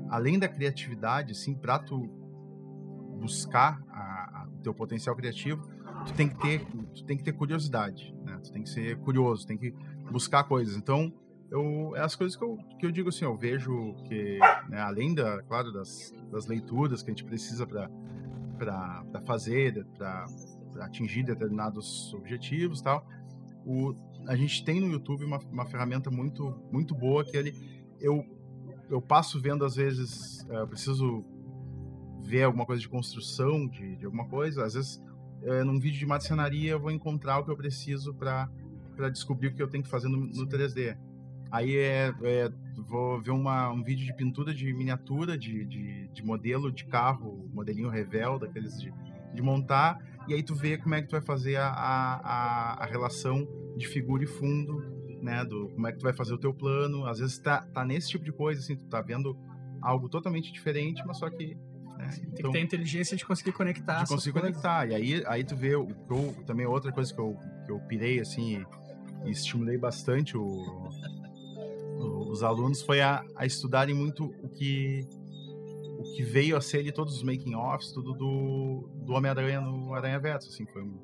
[0.10, 1.98] além da criatividade, assim, para tu
[3.20, 5.62] buscar a- a- o teu potencial criativo,
[6.06, 8.40] tu tem que ter, tu tem que ter curiosidade, né?
[8.44, 9.74] Tu tem que ser curioso, tem que
[10.12, 10.76] buscar coisas.
[10.76, 11.14] Então,
[11.52, 15.14] eu, é as coisas que eu, que eu digo assim, eu vejo que, né, além
[15.14, 20.26] da, claro, das, das leituras que a gente precisa para fazer, para
[20.80, 23.06] atingir determinados objetivos tal,
[23.66, 23.94] o,
[24.28, 27.54] a gente tem no YouTube uma, uma ferramenta muito, muito boa que ele,
[28.00, 28.26] eu,
[28.90, 31.26] eu passo vendo às vezes, eh, eu preciso
[32.24, 35.02] ver alguma coisa de construção, de, de alguma coisa, às vezes
[35.44, 38.50] eh, num vídeo de marcenaria eu vou encontrar o que eu preciso para
[39.12, 40.98] descobrir o que eu tenho que fazer no, no 3D.
[41.52, 46.24] Aí é, é, vou ver uma, um vídeo de pintura de miniatura, de, de, de
[46.24, 48.94] modelo de carro, modelinho revel, daqueles de,
[49.34, 52.86] de montar, e aí tu vê como é que tu vai fazer a, a, a-
[52.86, 54.82] relação de figura e fundo,
[55.22, 57.06] né, do como é que tu vai fazer o teu plano.
[57.06, 59.38] Às vezes tá, tá nesse tipo de coisa, assim, tu tá vendo
[59.82, 61.58] algo totalmente diferente, mas só que...
[61.98, 64.04] Né, Tem então- que ter a inteligência de conseguir conectar.
[64.04, 64.52] de conseguir coisas.
[64.52, 64.88] conectar.
[64.90, 67.38] E aí, aí tu vê o eu, também outra coisa que eu,
[67.72, 68.64] eu pirei assim
[69.24, 70.44] e, e estimulei bastante o,
[72.00, 75.08] o- os alunos foi a, a estudarem muito o que
[76.00, 79.94] o que veio a ser ali todos os making offs tudo do, do Homem-Aranha no
[79.94, 80.98] Aranha Verso, assim, foi um-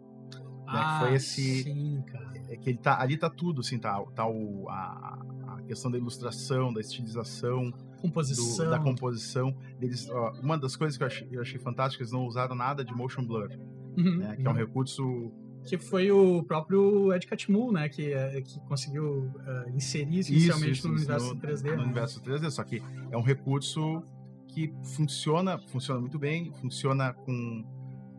[0.66, 2.04] Ah, foi esse- Sim,
[2.50, 5.98] é que ele tá ali tá tudo assim, tá, tá o, a, a questão da
[5.98, 8.70] ilustração, da estilização, do- Composição.
[8.70, 10.10] da composição deles.
[10.10, 12.94] ó, uma das coisas que eu achei, eu achei fantástica, eles não usaram nada de
[12.94, 13.50] motion blur,
[13.98, 14.58] Uhum, né, que é um uhum.
[14.58, 15.32] recurso
[15.68, 17.90] Que foi o próprio Ed Catmull, né?
[17.90, 21.72] Que, é- que conseguiu eh, inserir isso inicialmente no universo no, 3D.
[21.72, 21.84] no né?
[21.84, 24.04] universo 3D, só que é um recurso
[24.48, 27.66] que funciona, funciona muito bem, funciona com,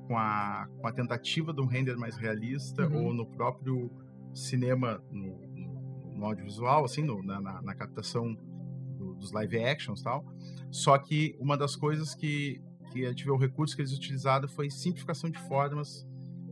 [0.07, 3.07] com, a, com a tentativa de um render mais realista Uhum.
[3.07, 3.91] ou no próprio
[4.35, 5.39] cinema, no,
[6.15, 8.35] no- audiovisual, assim, no- na, na- na captação
[8.97, 10.25] do- dos live actions e tal.
[10.71, 12.61] Só que uma das coisas que,
[12.93, 16.07] que a gente vê o recurso que eles utilizaram foi simplificação de formas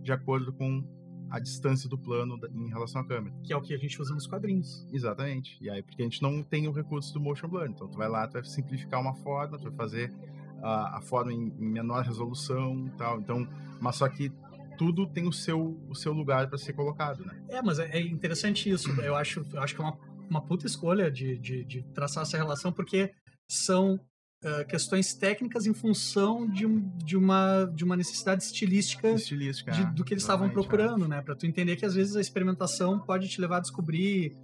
[0.07, 0.83] de acordo com
[1.29, 3.35] a distância do plano em relação à câmera.
[3.43, 4.87] Que é o que a gente usa nos quadrinhos.
[4.93, 5.59] Exatamente.
[5.61, 7.67] E aí, porque a gente não tem o recurso do motion blur.
[7.67, 10.15] Então, tu vai lá, tu vai simplificar uma forma, tu vai fazer
[10.63, 13.19] a, a forma em, em menor resolução e tal.
[13.19, 13.47] Então,
[13.81, 14.33] mas só que
[14.79, 17.43] tudo tem o seu, o seu lugar para ser colocado, né?
[17.49, 18.89] É, mas é é interessante isso.
[19.01, 19.99] Eu acho, eu acho que é uma,
[20.31, 23.13] uma puta escolha de, de, de traçar essa relação, porque
[23.49, 23.99] são
[24.43, 29.71] eh, questões técnicas em função de, um, de, uma, de uma necessidade estilística Estilística.
[29.73, 31.23] de- é, do que eles estavam exatamente, procurando, né?
[31.23, 34.37] Para tu entender que às vezes a experimentação pode te levar a descobrir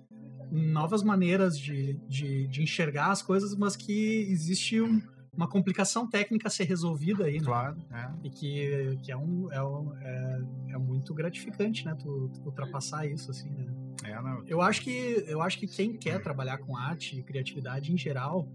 [0.50, 5.00] novas maneiras de, de, de enxergar as coisas, mas que existe um-
[5.34, 7.38] uma complicação técnica a ser resolvida aí, é.
[7.38, 7.44] né?
[7.44, 8.10] Claro, é.
[8.24, 11.94] E que, que é, um, é, um- é, é muito gratificante, né?
[11.98, 13.66] Tu, tu ultrapassar isso, assim, né?
[14.04, 14.42] É, não.
[14.46, 18.46] Eu acho que eu acho que quem quer trabalhar com arte e criatividade em geral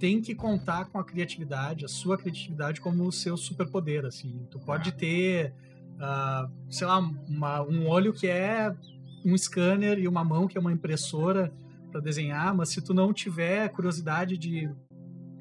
[0.00, 4.46] tem que contar com a criatividade, a sua criatividade como o seu superpoder, assim.
[4.50, 4.92] Tu pode É.
[4.92, 5.52] ter,
[6.00, 8.74] ah, sei lá, uma- um olho que é
[9.24, 11.52] um scanner e uma mão que é uma impressora
[11.92, 14.70] para desenhar, mas se tu não tiver curiosidade de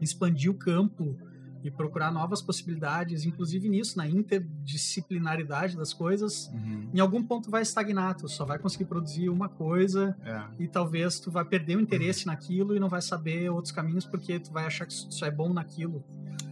[0.01, 1.15] expandir o campo
[1.63, 6.89] e procurar novas possibilidades, inclusive nisso, na interdisciplinaridade das coisas, Uhum.
[6.93, 11.19] em algum ponto vai estagnar, tu só vai conseguir produzir uma coisa É, e talvez
[11.19, 14.65] tu vai perder o interesse naquilo e não vai saber outros caminhos porque tu vai
[14.65, 16.03] achar que só é bom naquilo.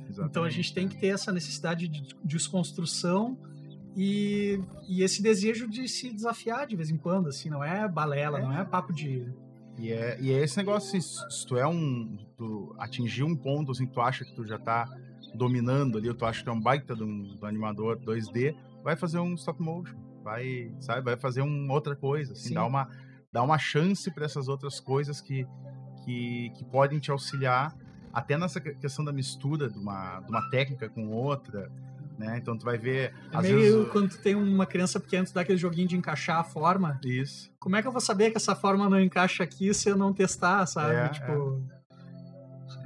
[0.10, 0.90] Então a gente exatamente, tem é.
[0.90, 3.38] que ter essa necessidade de desconstrução
[3.96, 8.40] e, e esse desejo de se desafiar de vez em quando, assim, não é balela,
[8.40, 8.42] É.
[8.42, 9.26] não é papo de
[9.78, 12.18] E é, e é esse negócio, assim, se tu é um.
[12.36, 14.90] Tu atingir um ponto assim, tu acha que tu já tá
[15.36, 18.96] dominando ali, ou tu acha que tu é um baita um, um animador 2D, vai
[18.96, 19.96] fazer um stop motion.
[20.24, 22.54] Vai, sabe, vai fazer uma outra coisa, assim, Sim.
[22.56, 22.90] dá uma,
[23.32, 25.48] dá uma chance para essas outras coisas que,
[26.04, 27.74] que, que podem te auxiliar,
[28.12, 31.72] até nessa que- questão da mistura de uma, de uma técnica com outra.
[32.18, 32.38] Né?
[32.38, 33.14] Então tu vai ver.
[33.32, 33.92] É meio vezes...
[33.92, 37.00] quando tu tem uma criança pequena, tu dá aquele joguinho de encaixar a forma.
[37.04, 37.52] Isso.
[37.60, 40.14] Como é que eu vou saber que essa forma não encaixa aqui se eu não
[40.14, 40.96] testar, sabe?
[40.96, 41.64] É, tipo.
[41.74, 41.78] É.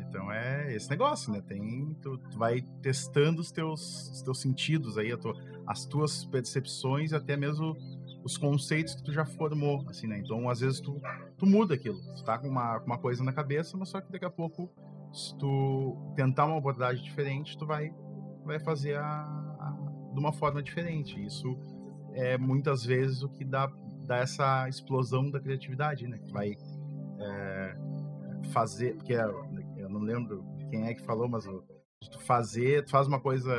[0.10, 1.41] Então é esse negócio, né?
[1.41, 5.34] Tem, tu, tu, vai testando os teus, os teus sentidos aí, tua,
[5.65, 7.78] as tuas percepções, até mesmo
[8.22, 10.20] os conceitos que tu já formou, assim, né?
[10.20, 11.02] Então, às vezes, tu,
[11.38, 11.98] tu muda aquilo.
[12.15, 14.70] Tu tá com uma, uma coisa na cabeça, mas só que daqui a pouco,
[15.13, 17.94] se tu tentar uma abordagem diferente, tu vai
[18.46, 21.24] vai fazer a, a, de uma forma diferente.
[21.24, 21.58] Isso
[22.14, 23.72] é muitas vezes o que dá,
[24.06, 26.18] dá essa explosão da criatividade, né?
[26.18, 26.56] Que vai
[27.20, 27.76] é,
[28.52, 33.20] fazer, porque eu não lembro quem é que falou, mas tu fazer, tu faz uma
[33.20, 33.54] coisa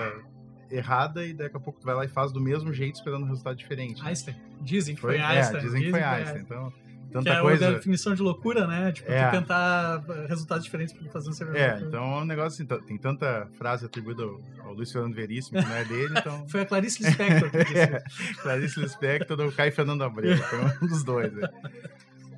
[0.71, 3.29] errada e daqui a pouco tu vai lá e faz do mesmo jeito esperando um
[3.29, 4.03] resultado diferente.
[4.03, 4.37] Einstein.
[4.61, 5.57] Dizem que foi, foi Einstein.
[5.57, 6.43] É, dizem, dizem que foi Einstein.
[6.43, 6.73] Então,
[7.13, 7.69] Tanta que é coisa...
[7.69, 8.93] a definição de loucura, né?
[8.93, 9.31] Tipo, é.
[9.31, 11.61] tentar resultados diferentes para fazer um servidor.
[11.61, 15.61] É, então é um negócio assim, tem tanta frase atribuída ao, ao Luiz Fernando Veríssimo,
[15.61, 16.49] que não é dele, então...
[16.49, 17.77] Foi a Clarice Lispector que disse.
[17.79, 18.03] é,
[18.43, 21.49] Clarice Lispector ou Caio Fernando Abreu, foi um dos dois, né?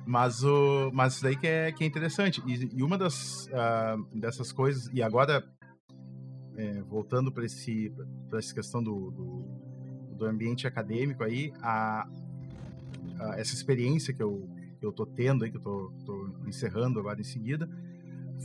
[0.05, 2.41] Mas, o, mas isso daí que é, que é interessante.
[2.45, 5.43] E, e uma das, uh, dessas coisas, e agora,
[6.55, 12.07] é, voltando para essa questão do, do, do, ambiente acadêmico aí, a,
[13.19, 17.19] a, essa experiência que eu, que eu tô tendo aí, que eu tô encerrando agora
[17.19, 17.69] em seguida,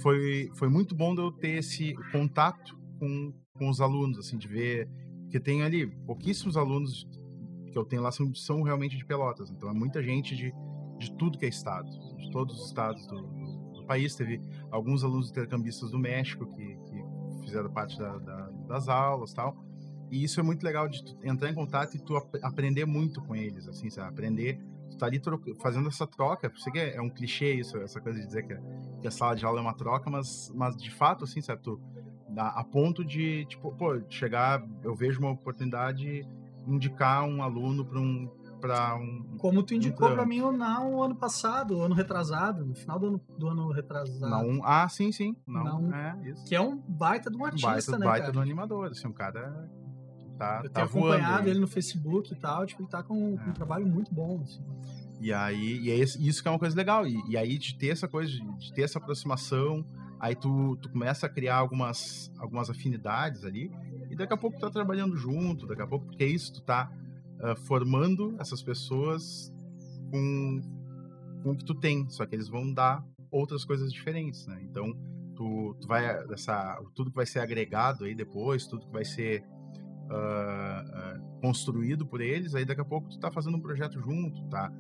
[0.01, 4.89] foi, foi muito bom eu ter esse contato com, com os alunos, assim, de ver
[5.31, 7.07] que tem ali pouquíssimos alunos
[7.71, 10.53] que eu tenho lá são, são realmente de Pelotas, então é muita gente de,
[10.99, 14.15] de tudo que é estado, de todos os estados do, do, do país.
[14.17, 14.41] Teve
[14.71, 19.57] alguns alunos intercambistas do México que, que fizeram parte da, da, das aulas tal.
[20.11, 23.37] E isso é muito legal de entrar em contato e tu ap aprender muito com
[23.37, 24.09] eles, assim, sabe?
[24.09, 24.61] Aprender
[25.01, 25.21] tá ali
[25.61, 26.53] fazendo essa troca.
[26.57, 28.57] Sei que é, é, um clichê isso, essa coisa de dizer que,
[29.01, 31.63] que, a sala de aula é uma troca, mas, mas de fato, assim, sabe?
[31.63, 31.81] Tu,
[32.37, 36.29] a, a ponto de, tipo, pô, chegar, eu vejo uma oportunidade
[36.67, 41.03] indicar um aluno para um para um como tu indicou um para mim o não
[41.03, 45.35] ano passado ano retrasado no final do ano, do ano retrasado não ah sim sim
[45.47, 48.33] não, não é isso que é um baita de um artista baita, né baita cara?
[48.33, 49.67] do animador assim um cara
[50.41, 53.51] tá eu tá tenho acompanhado ele no Facebook e tal tipo ele tá com, é.
[53.51, 54.63] um trabalho muito bom assim.
[55.21, 57.07] E aí, e é isso que é uma coisa legal.
[57.07, 59.85] E, e aí, de ter essa coisa, de, de, ter essa aproximação,
[60.19, 63.71] aí tu, tu começa a criar algumas, algumas afinidades ali,
[64.09, 66.63] e daqui a pouco tu tá trabalhando junto, daqui a pouco, porque é isso, tu
[66.63, 66.91] tá
[67.39, 69.53] uh, formando essas pessoas
[70.11, 70.63] com,
[71.43, 74.59] com o que tu tem, só que eles vão dar outras coisas diferentes, né?
[74.63, 74.97] Então,
[75.37, 79.45] tu, tu vai, essa, tudo que vai ser agregado aí depois, tudo que vai ser
[80.11, 84.43] uh, uh, construído por eles, aí daqui a pouco tu tá fazendo um projeto junto,
[84.49, 84.71] tá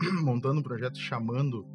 [0.22, 1.66] montando um projeto, chamando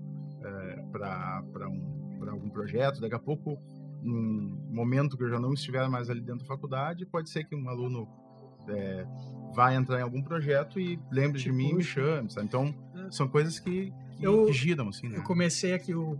[0.42, 3.02] é, eh, para um, algum projeto.
[3.02, 3.58] Daqui a pouco,
[4.02, 7.56] num momento que eu já não estiver mais ali dentro da faculdade, pode ser que
[7.56, 8.08] um aluno
[8.68, 9.06] é,
[9.54, 12.32] vá entrar em algum projeto e lembre tipo, de mim e me chame.
[12.32, 12.48] Sabe?
[12.48, 13.12] Então, é.
[13.12, 14.90] são coisas que, que, eu, que giram.
[14.90, 15.18] Assim, né?
[15.18, 16.18] Eu comecei aqui o,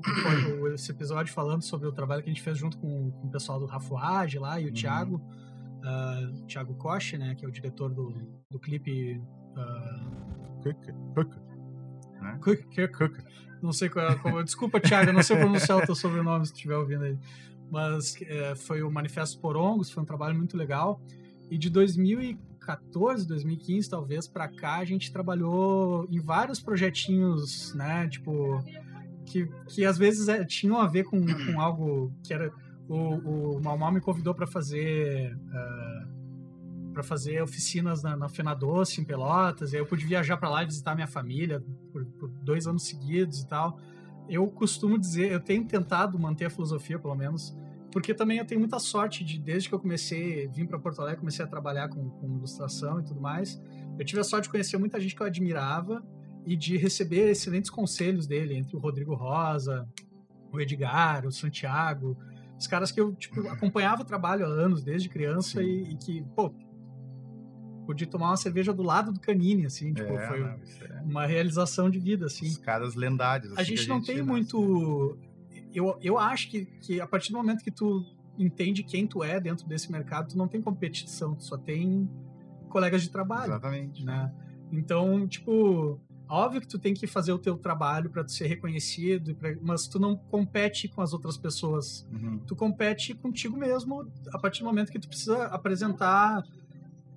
[0.62, 3.32] o, esse episódio falando sobre o trabalho que a gente fez junto com, com o
[3.32, 4.74] pessoal do Rafuage lá e o uhum.
[4.74, 5.22] Thiago.
[5.84, 8.14] Uh, Thiago Koch, né, que é o diretor do,
[8.50, 10.62] do clipe uh,
[12.24, 12.40] né?
[12.42, 13.18] Cook, Cook.
[13.62, 14.44] Não sei qual é, como.
[14.44, 17.18] Desculpa, Thiago, eu não sei pronunciar o teu sobrenome se estiver ouvindo aí.
[17.70, 21.02] Mas é, foi o Manifesto Porongos, foi um trabalho muito legal.
[21.50, 28.08] E de 2014, 2015, talvez, para cá, a gente trabalhou em vários projetinhos, né?
[28.08, 28.64] Tipo,
[29.26, 32.52] que, que às vezes é, tinham a ver com, com algo que era.
[32.94, 35.36] O, o Mal Mal me convidou para fazer.
[35.36, 36.14] Uh,
[36.94, 40.48] para fazer oficinas na, na Fena Doce, em Pelotas, e aí eu pude viajar para
[40.48, 41.60] lá e visitar minha família
[41.92, 43.80] por, por, dois anos seguidos e tal.
[44.30, 47.58] Eu costumo dizer, eu tenho tentado manter a filosofia, pelo menos,
[47.92, 51.20] porque também eu tenho muita sorte de, desde que eu comecei, vim para Porto Alegre,
[51.20, 53.60] comecei a trabalhar com, com ilustração e tudo mais,
[53.98, 56.04] eu tive a sorte de conhecer muita gente que eu admirava
[56.46, 59.88] e de receber excelentes conselhos dele, entre o Rodrigo Rosa,
[60.52, 62.16] o Edgar, o Santiago,
[62.64, 66.24] os caras que eu tipo, acompanhava o trabalho há anos, desde criança, e, e, que,
[66.34, 66.54] pô,
[67.86, 71.02] podia tomar uma cerveja do lado do Canini, assim, tipo, é, foi não, é...
[71.04, 72.48] uma realização de vida, assim.
[72.48, 73.52] Os caras lendários.
[73.52, 75.18] Assim, a gente não a gente tem muito...
[75.74, 78.06] Eu, eu acho que, que a partir do momento que tu
[78.38, 82.10] entende quem tu é dentro desse mercado, tu não tem competição, tu só tem
[82.70, 83.52] colegas de trabalho.
[83.52, 84.06] Exatamente.
[84.06, 84.32] Né?
[84.72, 86.00] Então, tipo,
[86.34, 90.16] óbvio que tu tem que fazer o teu trabalho para ser reconhecido, mas tu não
[90.16, 92.08] compete com as outras pessoas.
[92.12, 92.40] Uhum.
[92.40, 96.44] Tu compete contigo mesmo a partir do momento que tu precisa apresentar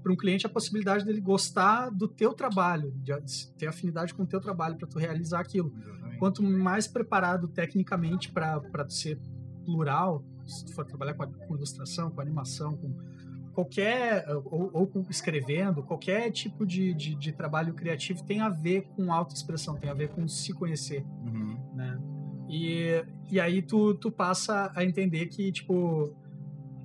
[0.03, 3.13] para um cliente a possibilidade dele gostar do teu trabalho, de
[3.59, 5.73] ter afinidade com o teu trabalho para tu realizar aquilo.
[6.19, 9.19] Quanto mais preparado tecnicamente para ser
[9.65, 12.95] plural, se tu for trabalhar com, a, com, ilustração, com animação, com,
[13.57, 19.11] qualquer, ou, ou, escrevendo, qualquer tipo de, de, de, trabalho criativo tem a ver com
[19.11, 21.59] autoexpressão, tem a ver com se conhecer, uhum.
[21.75, 21.99] né?
[22.51, 26.15] E, e aí tu, tu passa a entender que, tipo,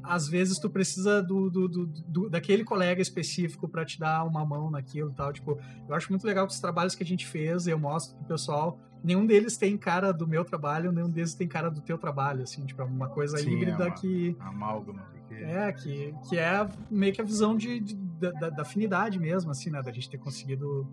[0.02, 4.46] às vezes tu precisa do, do, do, do daquele colega específico para te dar uma
[4.46, 5.34] mão naquilo e tal.
[5.34, 8.30] Tipo, eu acho muito legal que os trabalhos que a gente fez, eu mostro pro
[8.30, 12.44] pessoal, nenhum deles tem cara do meu trabalho, nenhum deles tem cara do teu trabalho,
[12.44, 14.38] assim, tipo, é uma coisa Sim, híbrida é uma, que...
[14.40, 15.21] Amálgama.
[15.34, 19.70] É, que, que é meio que a visão de, de da, da, afinidade mesmo, assim,
[19.70, 20.88] né, da gente ter conseguido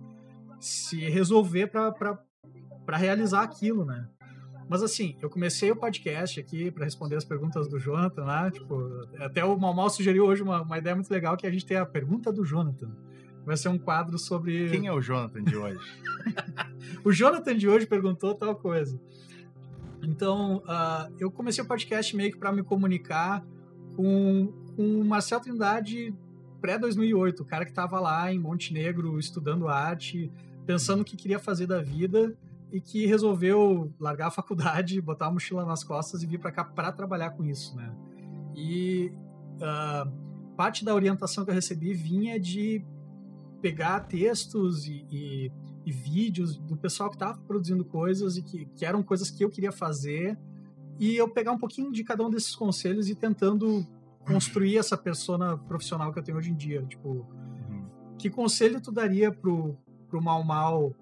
[0.59, 4.09] se resolver para realizar aquilo, né.
[4.69, 8.51] Mas assim, eu comecei o podcast aqui para responder as perguntas do Jonathan lá.
[8.51, 8.77] Tipo,
[9.19, 11.79] até o Mal Mal sugeriu hoje uma, uma ideia muito legal que a gente tem
[11.79, 12.95] a pergunta do Jonathan.
[13.47, 14.69] Vai ser um quadro sobre.
[14.69, 15.79] Quem é o Jonathan de hoje?
[17.03, 19.01] o Jonathan de hoje perguntou tal coisa.
[20.03, 23.43] Então, uh, eu comecei o podcast meio que para me comunicar
[23.99, 26.15] com, o Marcelo Trindade
[26.61, 30.31] pré-2008, o cara que estava lá em Montenegro estudando arte,
[30.65, 32.33] pensando o que queria fazer da vida
[32.71, 36.65] e que resolveu largar a faculdade, botar a mochila nas costas e vir para cá
[36.65, 37.93] para trabalhar com isso, né?
[38.55, 39.13] E
[39.57, 40.09] uh,
[40.55, 42.85] parte da orientação que eu recebi vinha de
[43.61, 45.53] pegar textos e, e,
[45.85, 49.51] e vídeos do pessoal que estava produzindo coisas e que, que eram coisas que eu
[49.51, 50.39] queria fazer
[50.99, 53.87] e eu pegar um pouquinho de cada um desses conselhos e tentando
[54.27, 56.83] construir essa persona profissional que eu tenho hoje em dia.
[56.83, 57.87] Tipo, uhum.
[58.19, 59.77] que conselho tu daria pro,
[60.09, 60.95] pro Mal Mal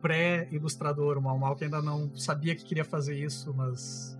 [0.00, 4.18] pré-ilustrador, o Mal Mal que ainda não sabia que queria fazer isso, mas.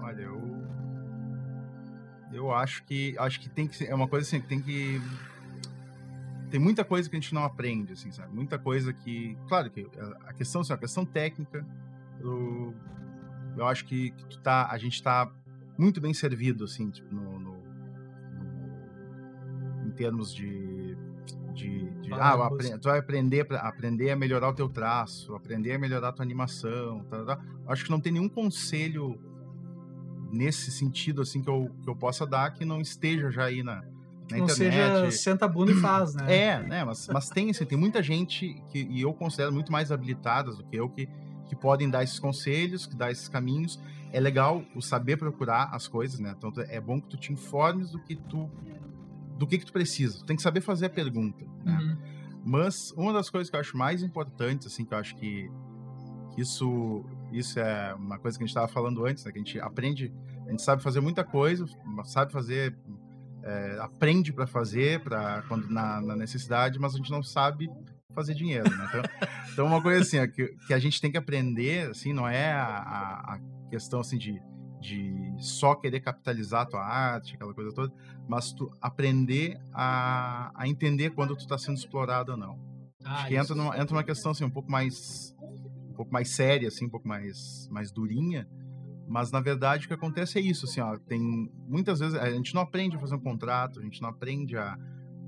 [0.00, 0.64] Olha, eu.
[2.32, 3.14] Eu acho que.
[3.18, 3.86] Acho que tem que ser.
[3.86, 5.00] É uma coisa assim que tem que.
[6.50, 8.34] Tem muita coisa que a gente não aprende, assim, sabe?
[8.34, 9.36] Muita coisa que.
[9.48, 9.86] Claro que
[10.26, 11.66] a questão, assim, a questão técnica,
[12.20, 12.74] eu,
[13.56, 15.30] eu acho que, que tu tá, a gente está
[15.78, 17.56] muito bem servido, assim, tipo, no, no,
[19.82, 20.96] no em termos de
[21.54, 22.36] de, de ah,
[22.80, 27.04] tu vai aprender aprender a melhorar o teu traço, aprender a melhorar a tua animação,
[27.04, 27.44] tá, tá, tá.
[27.68, 29.18] Acho que não tem nenhum conselho
[30.32, 33.76] nesse sentido assim que eu, que eu possa dar que não esteja já aí na,
[33.76, 34.56] na não internet.
[34.56, 36.36] seja senta a bunda e faz, né?
[36.36, 36.84] É, né?
[36.84, 40.64] Mas, mas tem assim, tem muita gente que e eu considero muito mais habilitadas do
[40.64, 41.08] que eu que
[41.46, 43.80] que podem dar esses conselhos, que dar esses caminhos.
[44.12, 46.34] É legal o saber procurar as coisas, né?
[46.36, 48.50] Então é bom que tu te informes do que tu
[49.36, 50.18] do que, que tu precisa.
[50.18, 51.44] Tu tem que saber fazer a pergunta.
[51.64, 51.76] Né?
[51.76, 51.98] Uhum.
[52.44, 55.50] Mas uma das coisas que eu acho mais importantes, assim, que eu acho que,
[56.36, 59.32] isso, isso é uma coisa que a gente estava falando antes, né?
[59.32, 60.12] Que a gente aprende,
[60.46, 61.64] a gente sabe fazer muita coisa,
[62.04, 62.76] sabe fazer,
[63.42, 67.70] é, aprende para fazer, para quando na, na, necessidade, mas a gente não sabe
[68.14, 68.70] fazer dinheiro.
[68.70, 68.86] Né?
[68.88, 69.02] Então,
[69.52, 73.34] então uma coisa assim, que, que a gente tem que aprender, assim, não é a,
[73.34, 74.40] a questão assim de
[74.84, 77.92] de só querer capitalizar a tua arte, aquela coisa toda,
[78.28, 82.58] mas tu aprender a, a entender quando tu está sendo explorado ou não.
[83.02, 85.34] Ah, Acho que entra numa, entra numa questão assim, um pouco mais
[85.88, 88.46] um pouco mais séria, assim, um pouco mais, mais durinha,
[89.08, 92.54] mas na verdade o que acontece é isso, assim, ó, tem muitas vezes a gente
[92.54, 94.76] não aprende a fazer um contrato, a gente não aprende a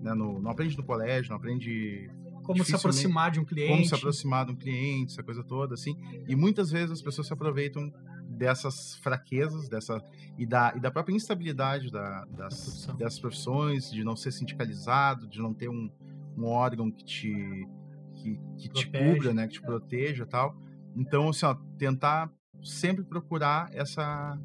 [0.03, 2.11] né, no, não aprende no colégio, não aprende
[2.47, 5.75] como se aproximar de um cliente, como se aproximar de um cliente, essa coisa toda,
[5.75, 7.93] assim, e muitas vezes as pessoas se aproveitam
[8.29, 10.03] dessas fraquezas dessa
[10.37, 15.41] e da, e da própria instabilidade da, das, das profissões, de não ser sindicalizado, de
[15.41, 15.91] não ter um,
[16.37, 17.69] um órgão que te
[18.15, 20.57] que, que te cubra, né, que te proteja, tal.
[20.95, 22.33] Então, assim, ó, tentar
[22.63, 24.39] sempre procurar essa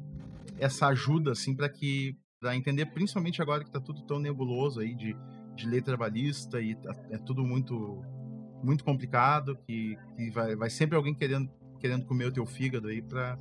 [0.58, 4.94] essa ajuda assim para que para entender principalmente agora que está tudo tão nebuloso aí
[4.94, 5.16] de,
[5.54, 8.02] de lei trabalhista e tá, é tudo muito
[8.62, 13.02] muito complicado que, que vai, vai sempre alguém querendo querendo comer o teu fígado aí
[13.02, 13.38] para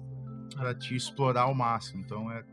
[0.56, 2.02] para te explorar ao máximo.
[2.04, 2.44] Então é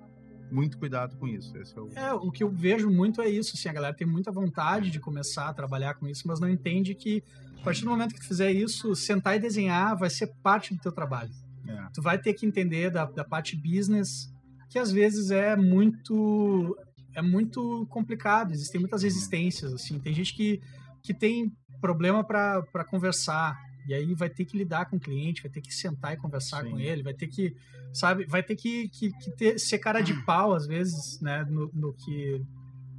[0.50, 1.54] muito cuidado com isso.
[1.56, 1.92] É o...
[1.94, 2.30] é, o...
[2.30, 3.52] que eu vejo muito é isso.
[3.54, 6.94] Assim, a galera tem muita vontade de começar a trabalhar com isso, mas não entende
[6.94, 7.22] que
[7.60, 10.80] a partir do momento que tu fizer isso, sentar e desenhar vai ser parte do
[10.80, 11.32] teu trabalho.
[11.66, 11.88] É.
[11.92, 14.32] Tu vai ter que entender da, da parte business,
[14.70, 16.76] que às vezes é muito
[17.18, 18.52] é muito complicado.
[18.52, 19.72] Existem muitas resistências.
[19.72, 20.60] Assim, tem gente que,
[21.02, 23.58] que tem problema para conversar
[23.88, 26.62] e aí vai ter que lidar com o cliente, vai ter que sentar e conversar
[26.62, 26.70] Sim.
[26.70, 27.56] com ele, vai ter que,
[27.92, 31.70] sabe, vai ter que, que, que ter, ser cara de pau, às vezes, né, no,
[31.72, 32.44] no que...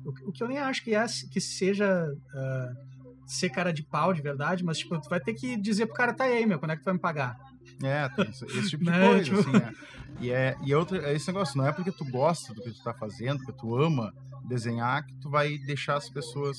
[0.03, 4.13] O, o, que eu nem acho que, é, que seja uh, ser cara de pau
[4.13, 6.72] de verdade, mas, tipo, tu vai ter que dizer pro cara, tá aí, meu, quando
[6.72, 7.38] é que tu vai me pagar?
[7.84, 9.07] É, tem esse, esse tipo de né?
[9.07, 9.39] coisa, tipo...
[9.39, 9.74] assim, é.
[10.20, 12.72] E, é, e é, outro, é esse negócio, não é porque tu gosta do que
[12.72, 14.14] tu tá fazendo, que tu ama
[14.47, 16.57] desenhar, que tu vai deixar as pessoas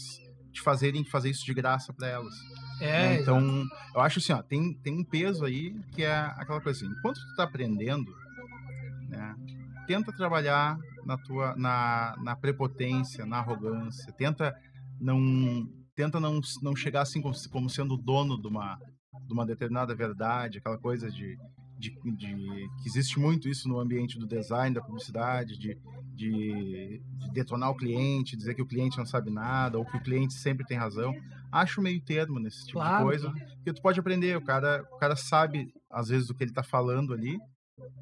[0.52, 2.34] te fazerem fazer isso de graça para elas.
[2.80, 3.20] É, né?
[3.20, 3.74] então, exatamente.
[3.94, 7.20] eu acho assim, ó, tem, tem um peso aí que é aquela coisa assim, enquanto
[7.20, 8.10] tu tá aprendendo,
[9.08, 9.34] né,
[9.86, 14.12] tenta trabalhar na tua na, na prepotência, na arrogância.
[14.12, 14.54] Tenta
[15.00, 18.78] não tenta não, não chegar assim como, como sendo dono de uma
[19.26, 21.38] de uma determinada verdade, aquela coisa de,
[21.78, 25.78] de, de, que existe muito isso no ambiente do design, da publicidade, de,
[26.14, 30.02] de, de, detonar o cliente, dizer que o cliente não sabe nada ou que o
[30.02, 31.14] cliente sempre tem razão.
[31.50, 32.98] Acho meio termo nesse tipo claro.
[32.98, 36.44] de coisa, porque tu pode aprender, o cara, o cara sabe às vezes do que
[36.44, 37.38] ele está falando ali,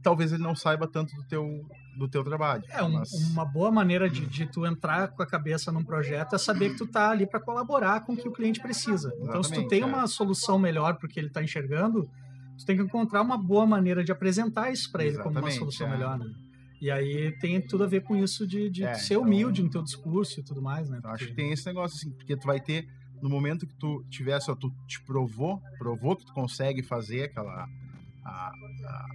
[0.02, 1.66] talvez ele não saiba tanto do teu
[1.98, 2.62] do teu trabalho.
[2.70, 3.12] É, um, mas...
[3.30, 6.76] uma boa maneira de, de, tu entrar com a cabeça num projeto é saber que
[6.76, 9.08] tu tá ali para colaborar com o que o cliente precisa.
[9.08, 9.84] Exatamente, então, se tu tem é.
[9.84, 12.08] uma solução melhor para o que ele está enxergando,
[12.56, 15.88] tu tem que encontrar uma boa maneira de apresentar isso para ele como uma solução
[15.88, 15.90] é.
[15.90, 16.32] melhor, né?
[16.80, 19.68] E aí tem tudo a ver com isso de, de é, ser então humilde no
[19.68, 20.98] teu discurso e tudo mais, né?
[21.00, 21.14] Porque...
[21.14, 22.86] Acho que tem esse negócio assim, porque tu vai ter
[23.20, 27.68] no momento que tu tiver só tu te provou, provou que tu consegue fazer aquela
[28.24, 29.06] a, a,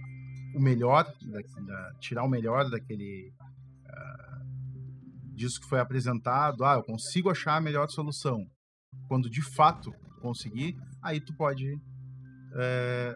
[0.54, 3.32] o melhor, da, da, tirar o melhor daquele
[3.86, 6.64] uh, disso que foi apresentado.
[6.64, 8.46] Ah, eu consigo achar a melhor solução.
[9.08, 11.78] Quando de fato conseguir, aí tu pode
[12.56, 13.14] é,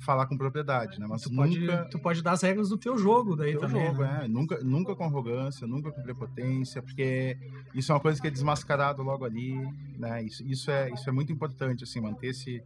[0.00, 1.06] falar com propriedade, né?
[1.08, 1.76] Mas tu, nunca...
[1.76, 3.86] pode, tu pode dar as regras do teu jogo daí teu também.
[3.86, 4.20] Jogo, né?
[4.24, 4.28] é.
[4.28, 7.38] Nunca, nunca com arrogância, nunca com prepotência, porque
[7.74, 9.54] isso é uma coisa que é desmascarado logo ali,
[9.98, 10.22] né?
[10.22, 12.62] Isso, isso, é, isso é muito importante, assim, manter esse,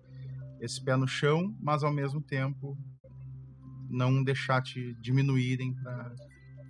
[0.61, 2.77] esse pé no chão, mas ao mesmo tempo
[3.89, 6.13] não deixar te diminuírem para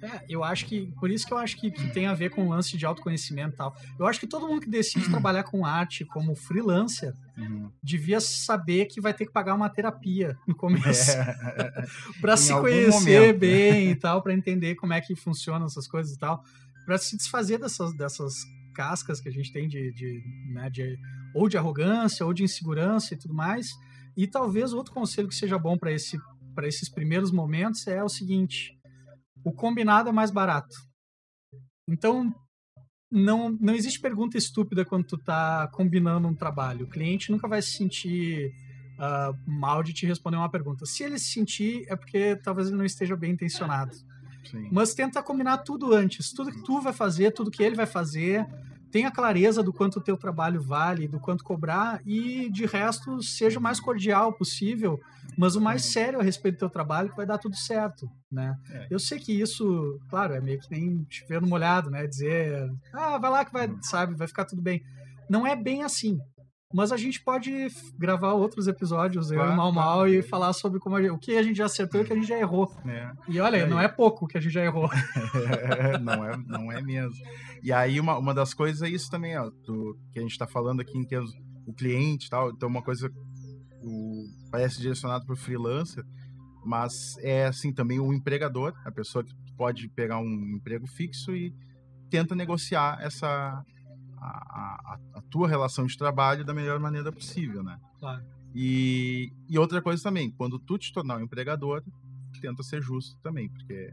[0.05, 0.93] é, eu acho que.
[1.01, 3.55] Por isso que eu acho que, que, tem a ver com o lance de autoconhecimento
[3.55, 3.75] e tal.
[3.99, 7.71] Eu acho que todo mundo que decide trabalhar com arte como freelancer uhum.
[7.83, 11.13] devia saber que vai ter que pagar uma terapia no começo.
[11.13, 11.87] É.
[12.21, 13.39] para se conhecer momento.
[13.39, 16.45] bem e tal, para entender como é que funcionam essas coisas e tal.
[16.85, 18.45] para se desfazer dessas, dessas
[18.75, 20.99] cascas que a gente tem de, de, né, de
[21.35, 23.71] ou de arrogância ou de insegurança e tudo mais.
[24.17, 26.21] E talvez outro conselho que seja bom para esse
[26.55, 28.79] para esses primeiros momentos é o seguinte:
[29.45, 30.75] o combinado é mais barato.
[31.89, 32.33] Então,
[33.11, 36.87] não, não existe pergunta estúpida quando tu tá combinando um trabalho.
[36.87, 38.53] O cliente nunca vai se sentir
[38.99, 40.87] uh, mal de te responder uma pergunta.
[40.87, 43.95] Se ele se sentir, é porque talvez ele não esteja bem intencionado.
[44.51, 44.69] Sim.
[44.71, 46.33] Mas tenta combinar tudo antes.
[46.33, 48.47] Tudo que tu vai fazer, tudo que ele vai fazer,
[48.91, 53.59] tenha clareza do quanto o teu trabalho vale, do quanto cobrar e de resto seja
[53.59, 55.01] o mais cordial possível,
[55.37, 58.57] mas o mais sério a respeito do teu trabalho que vai dar tudo certo, né?
[58.71, 58.87] É.
[58.91, 62.07] Eu sei que isso, claro, é meio que nem chover no molhado, né?
[62.07, 64.83] Dizer, ah, vai lá que vai, sabe, vai ficar tudo bem.
[65.29, 66.19] Não é bem assim.
[66.73, 71.01] Mas a gente pode gravar outros episódios, eu e Mal Mal, e falar sobre como
[71.01, 72.69] gente, o que a gente já acertou e o que a gente já errou.
[72.85, 73.13] É.
[73.29, 74.91] E olha, e não é pouco que a gente já errou.
[76.03, 77.15] não, é, não é mesmo.
[77.63, 80.49] E aí, uma, uma das coisas é isso também, ó, do, que a gente está
[80.49, 81.31] falando aqui em termos
[81.67, 82.51] o cliente e tal.
[82.51, 83.11] Então, uma coisa
[83.85, 86.05] o, parece direcionado para o freelancer,
[86.65, 91.55] mas é assim também o empregador, a pessoa que pode pegar um emprego fixo e
[92.11, 93.63] tenta negociar essa
[94.17, 97.79] a, a, tua relação de trabalho da melhor maneira possível, né?
[97.99, 98.25] Claro.
[98.55, 101.83] E, e outra coisa também, quando tu te tornar um empregador,
[102.41, 103.93] tenta ser justo também, porque